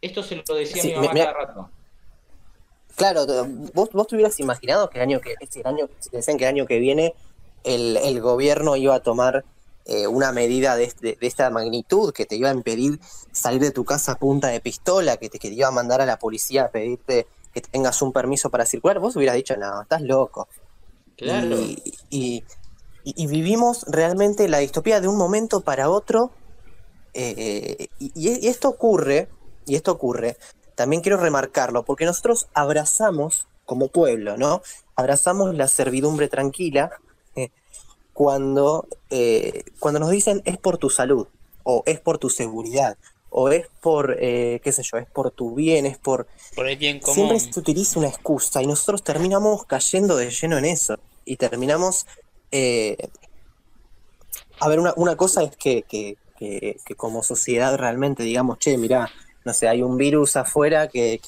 [0.00, 1.70] esto se lo decía mi mamá cada rato.
[2.96, 3.26] Claro,
[3.74, 6.66] vos, vos te hubieras imaginado que el año que, el año, decían que el año
[6.66, 7.14] que viene
[7.64, 9.44] el, gobierno iba a tomar
[9.84, 12.98] eh, una medida de, esta magnitud que te iba a impedir
[13.32, 16.06] salir de tu casa a punta de pistola, que te, que iba a mandar a
[16.06, 20.02] la policía a pedirte que tengas un permiso para circular, vos hubieras dicho, no, estás
[20.02, 20.48] loco.
[21.16, 21.56] Claro.
[22.10, 22.44] Y,
[23.04, 26.32] vivimos realmente la distopía de un momento para otro.
[27.14, 29.28] Eh, y, esto ocurre,
[29.66, 30.36] y esto ocurre,
[30.74, 34.62] también quiero remarcarlo, porque nosotros abrazamos como pueblo, ¿no?
[34.94, 36.90] Abrazamos la servidumbre tranquila
[37.34, 37.50] eh,
[38.12, 41.26] cuando, eh, cuando nos dicen es por tu salud,
[41.64, 42.96] o es por tu seguridad,
[43.30, 46.26] o es por, qué sé yo, es por tu bien, es por...
[46.54, 47.14] Por el bien común.
[47.14, 52.06] Siempre se utiliza una excusa y nosotros terminamos cayendo de lleno en eso y terminamos...
[52.52, 52.96] Eh,
[54.58, 56.16] a ver, una, cosa es que, que,
[56.96, 59.10] como sociedad realmente digamos, che, mirá,
[59.46, 61.20] no sé, hay un virus afuera que,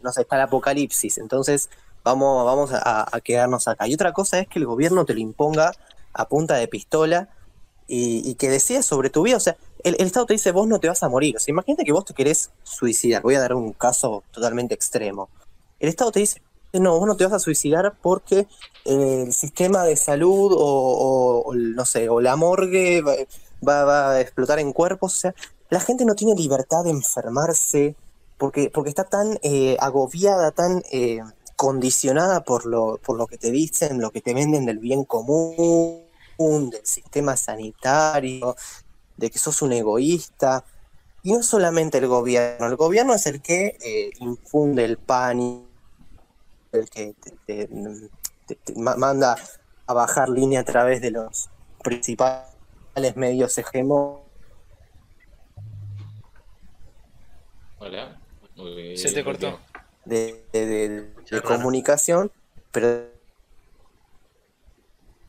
[0.00, 1.68] no sé, está el apocalipsis, entonces
[2.04, 3.88] vamos, vamos a, quedarnos acá.
[3.88, 5.72] Y otra cosa es que el gobierno te lo imponga
[6.12, 7.28] a punta de pistola
[7.88, 9.36] y, que decida sobre tu vida.
[9.36, 11.34] O sea, el, Estado te dice, vos no te vas a morir.
[11.36, 13.22] O sea, imagínate que vos te querés suicidar.
[13.22, 15.28] Voy a dar un caso totalmente extremo.
[15.80, 16.40] El Estado te dice,
[16.72, 18.46] no, vos no te vas a suicidar porque
[18.84, 25.16] el sistema de salud o, no sé, o la morgue va, a explotar en cuerpos.
[25.16, 25.34] O sea,
[25.70, 27.96] la gente no tiene libertad de enfermarse
[28.38, 31.20] porque, porque está tan eh, agobiada, tan eh,
[31.56, 36.04] condicionada por lo, por lo que te dicen, lo que te venden del bien común,
[36.38, 38.56] del sistema sanitario,
[39.16, 40.64] de que sos un egoísta.
[41.22, 45.66] Y no solamente el gobierno, el gobierno es el que eh, infunde el pánico
[46.72, 47.14] el que
[47.46, 47.68] te,
[48.76, 49.36] manda
[49.86, 51.48] a bajar línea a través de los
[51.82, 52.46] principales
[53.16, 54.25] medios hegemónicos.
[57.86, 58.20] Hola.
[58.96, 59.60] Se te cortó.
[60.04, 61.12] De,
[61.44, 62.32] comunicación,
[62.72, 63.08] pero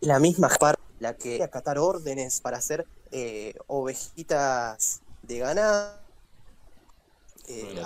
[0.01, 5.99] la misma parte, la que acatar órdenes para hacer eh, ovejitas de ganado.
[7.47, 7.82] Eh,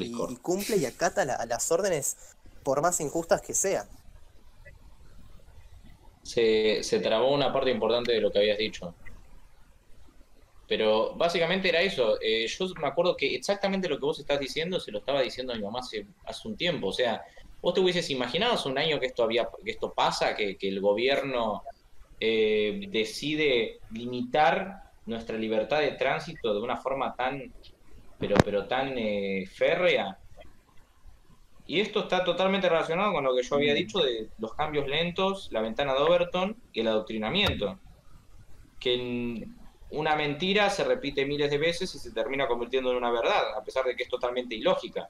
[0.00, 2.16] y, cumple y acata las órdenes
[2.62, 3.88] por más injustas que sean.
[6.22, 8.94] Se, se trabó una parte importante de lo que habías dicho.
[10.72, 12.16] Pero básicamente era eso.
[12.22, 15.52] Eh, yo me acuerdo que exactamente lo que vos estás diciendo se lo estaba diciendo
[15.52, 16.86] a mi mamá hace, hace un tiempo.
[16.86, 17.20] O sea,
[17.60, 20.80] vos te hubieses imaginado hace un año que esto, había, que esto pasa, que, el
[20.80, 21.62] gobierno
[22.18, 27.52] eh, decide limitar nuestra libertad de tránsito de una forma tan,
[28.18, 30.16] pero, pero tan eh, férrea.
[31.66, 35.50] Y esto está totalmente relacionado con lo que yo había dicho de los cambios lentos,
[35.52, 37.78] la ventana de Overton y el adoctrinamiento.
[38.80, 39.61] Que en
[39.92, 43.62] una mentira se repite miles de veces y se termina convirtiendo en una verdad, a
[43.62, 45.08] pesar de que es totalmente ilógica.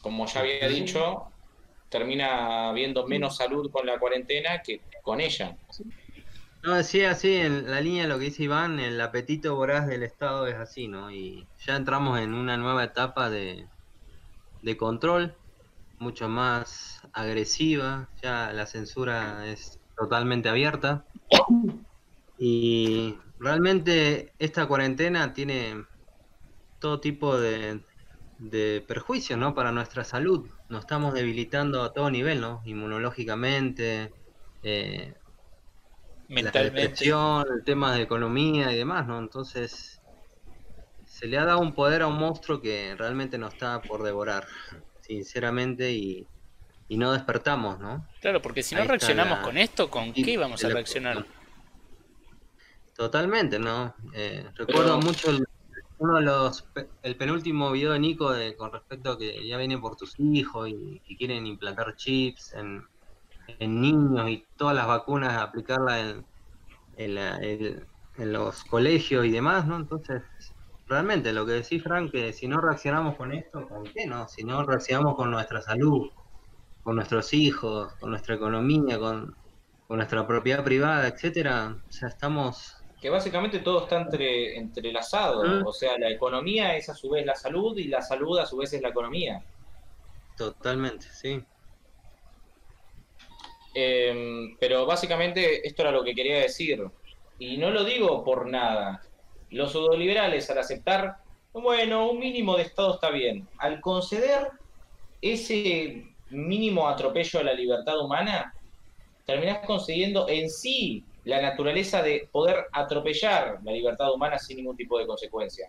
[0.00, 1.24] Como ya había dicho,
[1.88, 5.56] termina habiendo menos salud con la cuarentena que con ella.
[6.62, 10.04] No, decía así, en la línea de lo que dice Iván, el apetito voraz del
[10.04, 11.10] Estado es así, ¿no?
[11.10, 13.66] Y ya entramos en una nueva etapa de,
[14.62, 15.34] de control,
[15.98, 21.04] mucho más agresiva, ya la censura es totalmente abierta.
[22.38, 25.84] Y realmente esta cuarentena tiene
[26.78, 27.80] todo tipo de,
[28.38, 29.54] de perjuicios, ¿no?
[29.54, 30.48] Para nuestra salud.
[30.68, 32.62] Nos estamos debilitando a todo nivel, ¿no?
[32.64, 34.12] Inmunológicamente,
[34.62, 35.14] eh,
[36.28, 37.06] mentalmente.
[37.06, 39.18] La el tema de economía y demás, ¿no?
[39.18, 40.02] Entonces,
[41.04, 44.46] se le ha dado un poder a un monstruo que realmente nos está por devorar,
[45.00, 46.26] sinceramente, y,
[46.96, 48.06] no despertamos, ¿no?
[48.20, 51.24] Claro, porque si no reaccionamos con esto, ¿con qué vamos a reaccionar?
[52.94, 53.94] Totalmente, ¿no?
[54.12, 55.44] Eh, recuerdo mucho el,
[55.98, 56.68] uno de los,
[57.02, 60.68] el penúltimo video de Nico de, con respecto a que ya vienen por tus hijos
[60.68, 62.84] y, y quieren implantar chips en,
[63.58, 66.26] en niños y todas las vacunas, aplicarla en,
[66.96, 67.86] en,
[68.18, 69.76] los colegios y demás, ¿no?
[69.76, 70.22] Entonces,
[70.86, 74.28] realmente lo que decís, Frank, que si no reaccionamos con esto, ¿con qué no?
[74.28, 76.10] Si no reaccionamos con nuestra salud,
[76.82, 79.36] con nuestros hijos, con nuestra economía, con,
[79.88, 82.78] nuestra propiedad privada, etcétera, o sea, estamos...
[82.98, 85.66] Que básicamente todo está entre, entrelazado, ¿Mm?
[85.66, 88.56] o sea, la economía es a su vez la salud y la salud a su
[88.56, 89.44] vez es la economía.
[90.36, 91.44] Totalmente, sí.
[93.74, 96.84] Em, pero básicamente esto era lo que quería decir.
[97.38, 99.02] Y no lo digo por nada.
[99.50, 101.18] Los pseudoliberales al aceptar,
[101.52, 103.48] bueno, un mínimo de Estado está bien.
[103.58, 104.52] Al conceder
[105.20, 108.54] ese mínimo atropello a la libertad humana,
[109.24, 114.98] terminás consiguiendo en sí la naturaleza de poder atropellar la libertad humana sin ningún tipo
[114.98, 115.68] de consecuencia.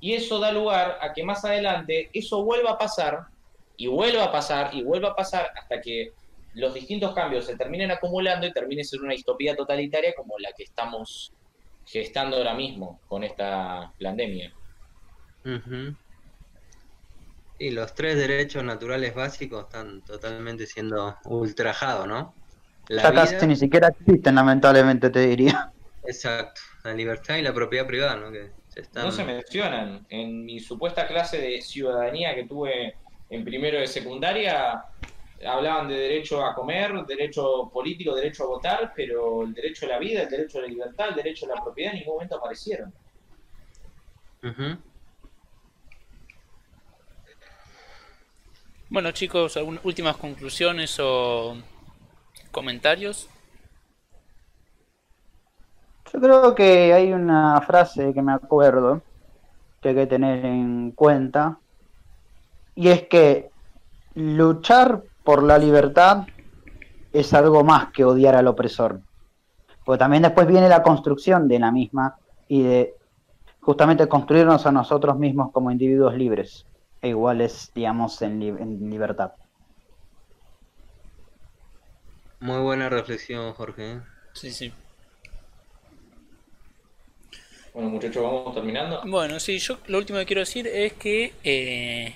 [0.00, 3.26] Y eso da lugar a que más adelante eso vuelva a pasar,
[3.76, 6.12] y vuelva a pasar, y vuelva a pasar hasta que
[6.54, 10.64] los distintos cambios se terminen acumulando y termine ser una distopía totalitaria como la que
[10.64, 11.32] estamos
[11.86, 14.52] gestando ahora mismo con esta pandemia.
[17.58, 22.34] Y los tres derechos naturales básicos están totalmente siendo ultrajados, ¿no?
[22.88, 25.72] La casi ni siquiera existen, lamentablemente, te diría.
[26.04, 28.30] Exacto, la libertad y la propiedad privada, ¿no?
[28.32, 28.50] Que
[28.94, 30.06] No se mencionan.
[30.08, 32.96] En mi supuesta clase de ciudadanía que tuve
[33.28, 34.84] en primero de secundaria,
[35.46, 39.98] hablaban de derecho a comer, derecho político, derecho a votar, pero el derecho a la
[39.98, 42.92] vida, el derecho a la libertad, el derecho a la propiedad en ningún momento aparecieron.
[48.90, 51.54] Bueno chicos, ¿algunas últimas conclusiones o
[52.50, 53.28] comentarios?
[56.10, 59.02] Yo creo que hay una frase que me acuerdo
[59.82, 61.58] que hay que tener en cuenta
[62.74, 63.50] y es que
[64.14, 66.26] luchar por la libertad
[67.12, 69.02] es algo más que odiar al opresor.
[69.84, 72.16] Porque también después viene la construcción de la misma
[72.48, 72.94] y de
[73.60, 76.64] justamente construirnos a nosotros mismos como individuos libres
[77.02, 79.32] e iguales, digamos, en, libertad.
[82.40, 84.00] Muy buena reflexión, Jorge.
[84.32, 84.72] Sí, sí.
[87.74, 89.02] Bueno, muchachos, vamos terminando.
[89.06, 92.14] Bueno, sí, yo lo último que quiero decir es que, eh,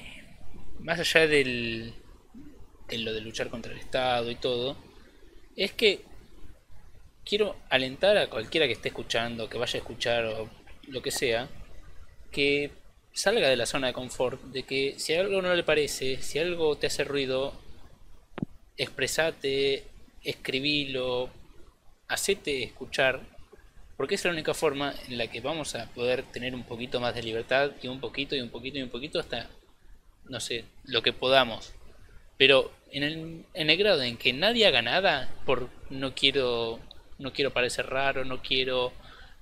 [0.80, 1.94] más allá del,
[2.88, 4.76] en lo de luchar contra el Estado y todo,
[5.56, 6.04] es que
[7.24, 10.48] quiero alentar a cualquiera que esté escuchando, que vaya a escuchar o
[10.88, 11.48] lo que sea,
[12.30, 12.70] que
[13.12, 16.76] salga de la zona de confort, de que si algo no le parece, si algo
[16.76, 17.52] te hace ruido,
[18.76, 19.84] expresate,
[20.22, 21.30] escribilo,
[22.08, 23.20] hacete escuchar,
[23.96, 27.14] porque es la única forma en la que vamos a poder tener un poquito más
[27.14, 29.48] de libertad y un poquito y un poquito y un poquito hasta,
[30.28, 31.72] no sé, lo que podamos.
[32.38, 36.80] Pero en el, en el grado en que nadie haga nada, por no quiero,
[37.18, 38.92] no quiero parecer raro, no quiero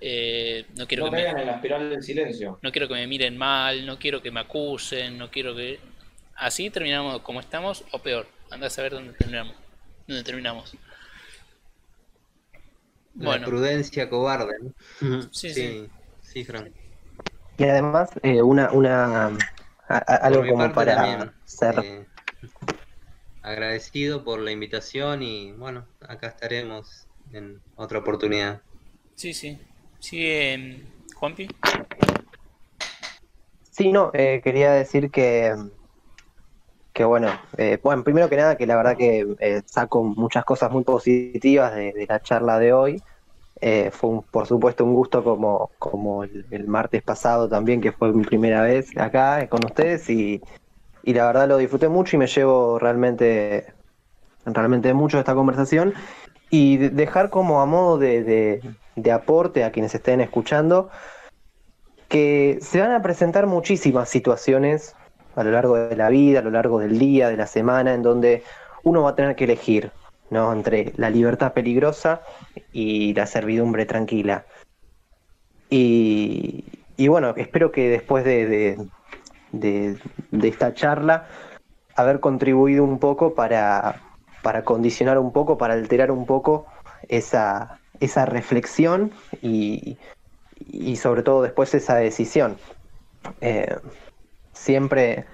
[0.00, 2.58] eh, no quiero que me, en la espiral del silencio.
[2.62, 5.78] No quiero que me miren mal, no quiero que me acusen, no quiero que...
[6.36, 8.26] Así terminamos como estamos o peor.
[8.50, 9.54] Anda a saber dónde terminamos.
[10.06, 10.76] Dónde terminamos.
[13.14, 14.54] La prudencia cobarde.
[15.32, 15.88] Sí, sí,
[16.22, 16.44] sí.
[16.44, 16.72] Frank.
[17.58, 19.36] Y además, eh, una, una
[19.88, 21.78] algo como para ser...
[21.84, 22.06] Eh,
[23.42, 28.62] agradecido por la invitación y bueno, acá estaremos en otra oportunidad.
[29.14, 29.58] Sí, sí.
[30.00, 30.82] Sí,
[31.14, 31.48] Juanpi.
[33.70, 35.54] Sí, no, eh, quería decir que,
[36.92, 40.70] que bueno, eh, bueno, primero que nada que la verdad que eh, saco muchas cosas
[40.72, 43.02] muy positivas de, la charla de hoy.
[43.92, 48.62] fue por supuesto un gusto como, como el, martes pasado también, que fue mi primera
[48.62, 50.40] vez acá con ustedes y,
[51.02, 53.74] y la verdad lo disfruté mucho y me llevo realmente,
[54.44, 55.94] realmente mucho de esta conversación
[56.50, 58.60] y dejar como a modo de,
[59.08, 60.90] aporte a quienes estén escuchando
[62.10, 64.96] que se van a presentar muchísimas situaciones
[65.36, 68.02] a lo largo de la vida, a lo largo del día, de la semana, en
[68.02, 68.42] donde
[68.82, 69.92] uno va a tener que elegir
[70.28, 70.52] ¿no?
[70.52, 72.22] entre la libertad peligrosa
[72.72, 74.44] y la servidumbre tranquila.
[75.70, 76.64] Y,
[77.06, 78.76] bueno, espero que después de,
[79.52, 79.98] de,
[80.42, 81.28] esta charla
[81.94, 84.00] haber contribuido un poco para,
[84.42, 86.66] para condicionar un poco, para alterar un poco
[87.08, 89.96] esa, esa reflexión y,
[90.66, 92.56] y sobre todo después esa decisión.
[93.40, 93.76] Eh,
[94.52, 95.26] siempre,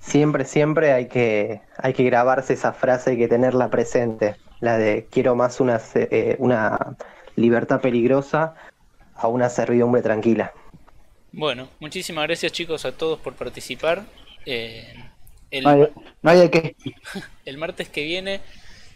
[0.00, 5.06] siempre, siempre hay que, hay que grabarse esa frase, hay que tenerla presente, la de
[5.10, 6.96] quiero más una, eh, una
[7.36, 8.54] libertad peligrosa
[9.14, 10.52] a una servidumbre tranquila.
[11.32, 14.04] Bueno, muchísimas gracias chicos a todos por participar.
[14.44, 14.94] Eh,
[15.50, 15.64] el,
[17.44, 18.40] el martes que viene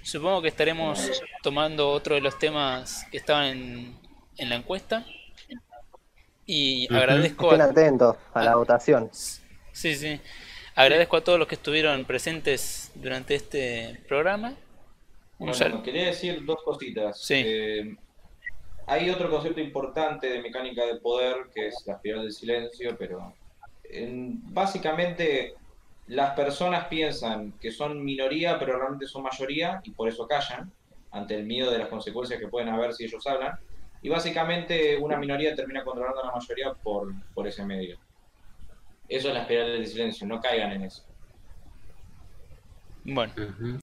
[0.07, 3.99] supongo que estaremos tomando otro de los temas que estaban en,
[4.39, 5.05] en la encuesta.
[6.47, 7.53] Y agradezco...
[7.53, 9.11] Estén atentos a la votación.
[9.73, 10.21] Sí, sí.
[10.77, 14.55] Agradezco a todos los que estuvieron presentes durante este programa.
[15.39, 17.21] Bueno, quería decir dos cositas.
[17.21, 17.43] Sí.
[17.45, 17.97] Eh,
[18.87, 23.35] hay otro concepto importante de mecánica de poder que es la espiral del silencio, pero
[24.53, 25.55] básicamente
[26.09, 30.73] las personas piensan que son minoría, pero realmente son mayoría y por eso callan
[31.11, 33.59] ante el miedo de las consecuencias que pueden haber si ellos hablan.
[34.03, 37.99] Y básicamente una minoría termina controlando a la mayoría por, por ese medio.
[39.09, 41.05] Eso es la espiral del silencio, no caigan en eso.
[43.05, 43.33] Bueno,